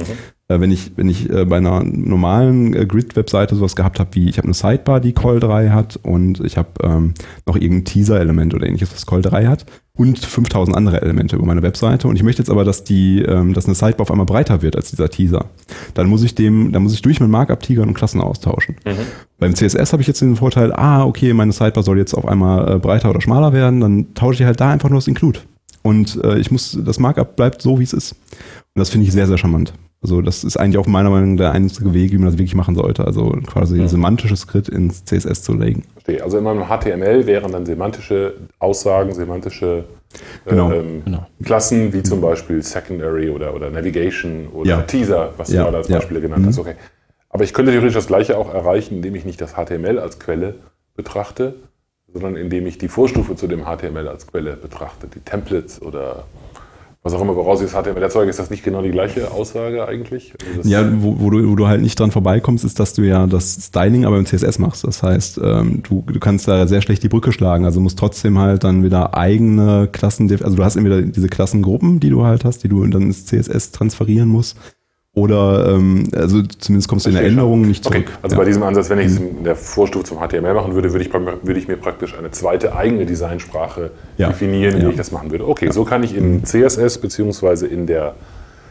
[0.49, 4.29] Äh, wenn ich, wenn ich äh, bei einer normalen äh, Grid-Webseite sowas gehabt habe, wie
[4.29, 7.15] ich habe eine Sidebar, die Call 3 hat und ich habe ähm,
[7.47, 11.63] noch irgendein Teaser-Element oder ähnliches, was Call 3 hat und 5000 andere Elemente über meine
[11.63, 14.63] Webseite und ich möchte jetzt aber, dass die, ähm, dass eine Sidebar auf einmal breiter
[14.63, 15.47] wird als dieser Teaser.
[15.95, 18.77] Dann muss ich dem, dann muss ich durch mein Markup tigern und Klassen austauschen.
[18.85, 19.07] Mhm.
[19.39, 22.77] Beim CSS habe ich jetzt den Vorteil, ah, okay, meine Sidebar soll jetzt auf einmal
[22.77, 25.41] äh, breiter oder schmaler werden, dann tausche ich halt da einfach nur das Include.
[25.83, 28.13] Und äh, ich muss, das Markup bleibt so, wie es ist.
[28.13, 29.73] Und das finde ich sehr, sehr charmant.
[30.03, 32.57] Also das ist eigentlich auch meiner Meinung nach der einzige Weg, wie man das wirklich
[32.57, 33.05] machen sollte.
[33.05, 35.85] Also quasi ein semantisches Skript ins CSS zu legen.
[35.95, 36.25] Verstehe.
[36.25, 39.85] Also in meinem HTML wären dann semantische Aussagen, semantische
[40.45, 40.73] genau.
[40.73, 41.27] Ähm, genau.
[41.45, 44.83] Klassen, wie zum Beispiel Secondary oder, oder Navigation oder ja.
[44.83, 45.59] Teaser, was ja.
[45.59, 46.27] du gerade als Beispiele ja.
[46.27, 46.57] genannt hast.
[46.57, 46.62] Mhm.
[46.62, 46.75] Okay.
[47.29, 50.57] Aber ich könnte theoretisch das Gleiche auch erreichen, indem ich nicht das HTML als Quelle
[50.97, 51.55] betrachte,
[52.12, 56.25] sondern indem ich die Vorstufe zu dem HTML als Quelle betrachte, die Templates oder
[57.03, 59.88] was auch immer, woraus ich das HTML erzeuge, ist das nicht genau die gleiche Aussage
[59.88, 60.35] eigentlich?
[60.57, 63.27] Also ja, wo, wo, du, wo du halt nicht dran vorbeikommst, ist, dass du ja
[63.27, 64.85] das Styling aber im CSS machst.
[64.85, 67.65] Das heißt, ähm, du, du kannst da sehr schlecht die Brücke schlagen.
[67.65, 72.11] Also musst trotzdem halt dann wieder eigene Klassen, also du hast entweder diese Klassengruppen, die
[72.11, 74.57] du halt hast, die du dann ins CSS transferieren musst.
[75.15, 78.04] Oder ähm, also zumindest kommst du in der Änderung nicht zurück.
[78.06, 78.17] Okay.
[78.23, 78.40] Also ja.
[78.40, 79.38] bei diesem Ansatz, wenn ich es mhm.
[79.38, 82.75] in der Vorstufe zum HTML machen würde, würde ich, würde ich mir praktisch eine zweite
[82.75, 84.29] eigene Designsprache ja.
[84.29, 84.88] definieren, wie ja.
[84.88, 85.46] ich das machen würde.
[85.46, 88.15] Okay, so kann ich in CSS beziehungsweise in der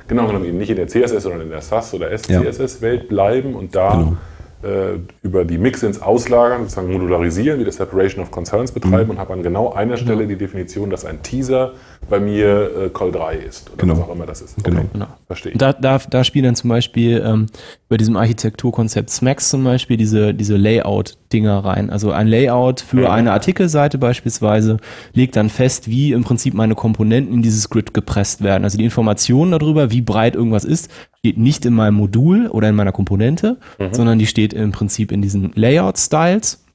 [0.07, 3.75] genau genommen eben nicht in der CSS, sondern in der SAS oder SCSS-Welt bleiben und
[3.75, 4.17] da genau
[4.63, 9.09] äh, über die Mix-ins auslagern, sozusagen modularisieren, wie das Separation of Concerns betreiben mhm.
[9.11, 11.73] und habe an genau einer Stelle die Definition, dass ein Teaser
[12.09, 13.93] bei mir äh, Call 3 ist oder genau.
[13.97, 14.57] was auch immer das ist.
[14.59, 14.71] Okay.
[14.71, 14.85] Genau.
[14.91, 15.07] genau.
[15.27, 15.53] Verstehe.
[15.55, 17.47] Da, da, da spielen dann zum Beispiel ähm,
[17.89, 21.89] bei diesem Architekturkonzept Smacks zum Beispiel diese, diese Layout-Dinger rein.
[21.89, 23.05] Also ein Layout für mhm.
[23.07, 24.77] eine Artikelseite beispielsweise
[25.13, 28.63] legt dann fest, wie im Prinzip meine Komponenten in dieses Grid gepresst werden.
[28.65, 32.75] Also die Informationen darüber, wie breit irgendwas ist, steht nicht in meinem Modul oder in
[32.75, 33.93] meiner Komponente, mhm.
[33.93, 36.65] sondern die steht im Prinzip in diesen Layout-Styles,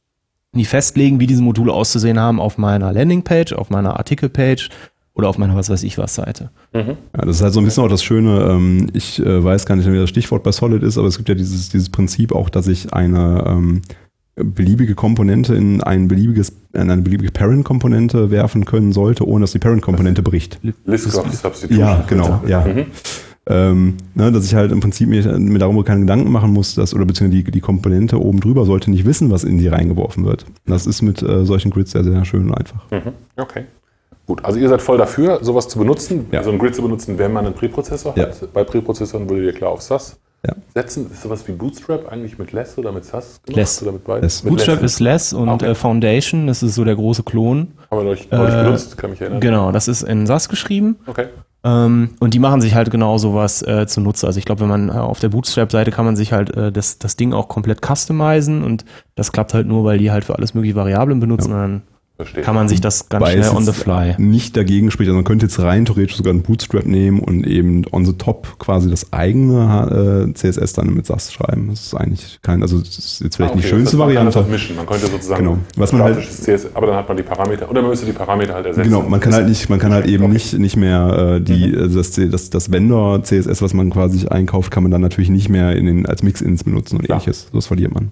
[0.54, 4.70] die festlegen, wie diese Module auszusehen haben auf meiner Landingpage, auf meiner Artikelpage
[5.16, 6.50] oder auf meiner was weiß ich was Seite.
[6.72, 6.96] Mhm.
[7.16, 9.74] Ja, das ist halt so ein bisschen auch das Schöne, ähm, ich äh, weiß gar
[9.74, 12.50] nicht, wie das Stichwort bei Solid ist, aber es gibt ja dieses, dieses Prinzip auch,
[12.50, 13.82] dass ich eine ähm,
[14.36, 19.58] beliebige Komponente in ein beliebiges, in eine beliebige Parent-Komponente werfen können sollte, ohne dass die
[19.58, 20.60] Parent-Komponente bricht.
[20.84, 21.78] List Substitution.
[21.78, 22.66] Ja, genau, ja.
[22.66, 22.84] Mhm.
[23.48, 26.92] Ähm, ne, dass ich halt im Prinzip mir, mir darüber keine Gedanken machen muss, dass,
[26.92, 30.44] oder beziehungsweise die, die Komponente oben drüber sollte nicht wissen, was in sie reingeworfen wird.
[30.66, 32.90] Das ist mit äh, solchen Grids sehr, sehr schön und einfach.
[32.90, 33.12] Mhm.
[33.36, 33.64] Okay.
[34.26, 36.42] Gut, also ihr seid voll dafür, sowas zu benutzen, ja.
[36.42, 38.24] so einen Grid zu benutzen, wenn man einen Präprozessor ja.
[38.24, 38.52] hat.
[38.52, 40.54] Bei Präprozessoren würdet ihr klar auf SAS ja.
[40.74, 41.10] setzen.
[41.10, 43.56] Ist sowas wie Bootstrap eigentlich mit Less oder mit SAS gemacht?
[43.56, 43.82] Less.
[43.82, 44.22] Oder mit beiden?
[44.22, 44.42] Less.
[44.42, 44.92] Mit Bootstrap Less.
[44.94, 45.66] ist Less und okay.
[45.70, 47.72] äh, Foundation, das ist so der große Klon.
[47.90, 49.40] Haben wir neulich, neulich äh, benutzt, kann mich erinnern.
[49.40, 50.96] Genau, das ist in SAS geschrieben.
[51.06, 51.26] Okay.
[51.64, 54.26] Ähm, und die machen sich halt genau sowas äh, zunutze.
[54.26, 56.98] Also ich glaube, wenn man äh, auf der Bootstrap-Seite kann man sich halt äh, das,
[56.98, 60.54] das Ding auch komplett customizen und das klappt halt nur, weil die halt für alles
[60.54, 61.56] mögliche Variablen benutzen ja.
[61.56, 61.82] und dann
[62.16, 62.42] Verstehe.
[62.42, 64.14] kann man sich das ganz Weil schnell on the fly.
[64.16, 67.84] Nicht dagegen spricht, also man könnte jetzt rein theoretisch sogar einen Bootstrap nehmen und eben
[67.92, 71.68] on the top quasi das eigene äh, CSS dann mit SAS schreiben.
[71.68, 74.40] Das ist eigentlich kein, also das ist jetzt vielleicht ah, okay, die schönste man Variante.
[74.40, 74.76] Man mischen.
[74.76, 75.58] Man könnte sozusagen genau.
[75.76, 78.54] Was man halt, CSS, aber dann hat man die Parameter oder man müsste die Parameter
[78.54, 78.88] halt ersetzen.
[78.88, 80.32] Genau, man kann halt nicht, man kann halt eben okay.
[80.32, 81.94] nicht, nicht mehr äh, die, mhm.
[81.94, 85.76] das, das, das Vendor CSS, was man quasi einkauft, kann man dann natürlich nicht mehr
[85.76, 87.16] in den, als Mix-Ins benutzen und ja.
[87.16, 87.48] ähnliches.
[87.52, 88.10] Das verliert man.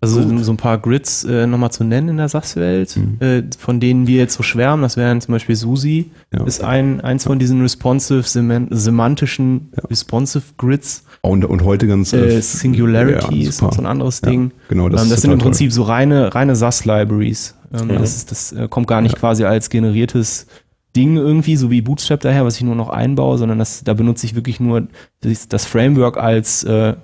[0.00, 0.44] Also Gut.
[0.44, 3.16] so ein paar Grids äh, nochmal zu nennen in der SAS-Welt, mhm.
[3.20, 6.44] äh, von denen wir jetzt so schwärmen, das wären zum Beispiel Susi, ja.
[6.44, 9.84] ist ein, eins von diesen responsive, semantischen ja.
[9.86, 11.04] responsive Grids.
[11.22, 14.52] Und, und heute ganz äh, Singularity ja, ist noch so ein anderes Ding.
[14.68, 15.74] Genau, das, ähm, das sind im Prinzip toll.
[15.74, 17.56] so reine, reine SAS-Libraries.
[17.72, 17.88] Ähm.
[17.88, 20.46] Das, ist, das äh, kommt gar nicht quasi als generiertes
[20.94, 24.26] Ding irgendwie, so wie Bootstrap daher, was ich nur noch einbaue, sondern das, da benutze
[24.26, 24.86] ich wirklich nur
[25.22, 26.94] das, das Framework als äh,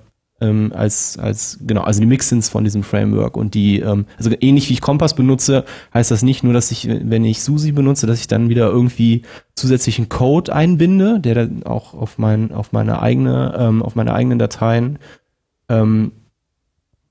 [0.40, 4.68] ähm, als, als, genau, also die Mixins von diesem Framework und die, ähm, also ähnlich
[4.68, 8.18] wie ich Kompass benutze, heißt das nicht nur, dass ich, wenn ich SUSI benutze, dass
[8.18, 9.22] ich dann wieder irgendwie
[9.54, 14.38] zusätzlichen Code einbinde, der dann auch auf mein, auf meine eigene, ähm, auf meine eigenen
[14.38, 14.98] Dateien,
[15.68, 16.12] ähm,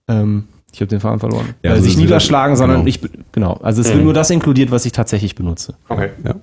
[0.08, 2.90] ähm, ich habe den Faden verloren, ja, also sich niederschlagen, sondern genau.
[2.90, 3.00] ich,
[3.32, 3.94] genau, also es mhm.
[3.94, 5.76] wird nur das inkludiert, was ich tatsächlich benutze.
[5.88, 6.10] Okay.
[6.26, 6.36] Ja.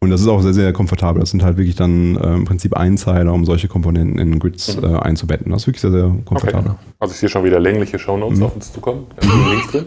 [0.00, 1.20] Und das ist auch sehr, sehr komfortabel.
[1.20, 4.84] Das sind halt wirklich dann äh, im Prinzip Einzeiler, um solche Komponenten in Grids mhm.
[4.84, 5.50] äh, einzubetten.
[5.50, 6.70] Das ist wirklich sehr, sehr komfortabel.
[6.70, 6.80] Okay.
[7.00, 8.44] Also ich sehe schon wieder längliche Shownotes mhm.
[8.44, 9.06] auf uns zukommen.
[9.16, 9.86] Da sind Links drin.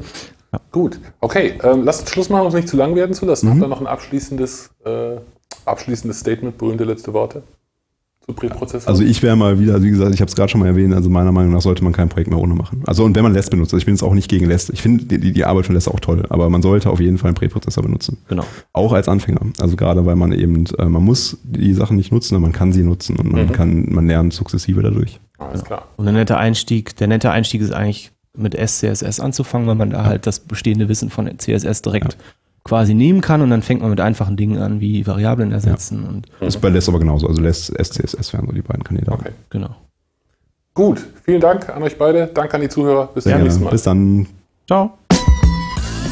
[0.51, 0.59] Ja.
[0.71, 1.53] Gut, okay.
[1.63, 3.45] Ähm, lasst uns Schluss machen, um es nicht zu lang werden zu lassen.
[3.45, 3.51] Mhm.
[3.51, 5.15] Habt ihr noch ein abschließendes, äh,
[5.63, 7.43] abschließendes Statement, berühmte letzte Worte?
[8.25, 8.87] Zu Präprozessoren?
[8.87, 11.09] Also ich wäre mal wieder, wie gesagt, ich habe es gerade schon mal erwähnt, also
[11.09, 12.83] meiner Meinung nach sollte man kein Projekt mehr ohne machen.
[12.85, 14.81] Also und wenn man Less benutzt, also ich bin jetzt auch nicht gegen Less, ich
[14.81, 17.35] finde die, die Arbeit von Less auch toll, aber man sollte auf jeden Fall einen
[17.35, 18.17] Präprozessor benutzen.
[18.27, 18.43] Genau.
[18.73, 19.41] Auch als Anfänger.
[19.59, 22.73] Also gerade weil man eben, äh, man muss die Sachen nicht nutzen, aber man kann
[22.73, 23.51] sie nutzen und man mhm.
[23.51, 25.19] kann, man lernt sukzessive dadurch.
[25.37, 25.87] Alles klar.
[25.97, 30.05] Und der nette Einstieg, der nette Einstieg ist eigentlich mit SCSS anzufangen, weil man da
[30.05, 32.19] halt das bestehende Wissen von CSS direkt ja
[32.63, 36.03] quasi nehmen kann und dann fängt man mit einfachen Dingen an, wie Variablen ersetzen.
[36.03, 36.09] Ja.
[36.09, 37.27] Und das ist bei Less aber genauso.
[37.27, 39.21] Also Less, SCSS wären so die beiden Kandidaten.
[39.21, 39.31] Okay.
[39.49, 39.75] Genau.
[40.73, 42.27] Gut, vielen Dank an euch beide.
[42.27, 43.09] Danke an die Zuhörer.
[43.13, 43.71] Bis zum nächsten Mal.
[43.71, 44.27] Bis dann.
[44.67, 44.97] Ciao.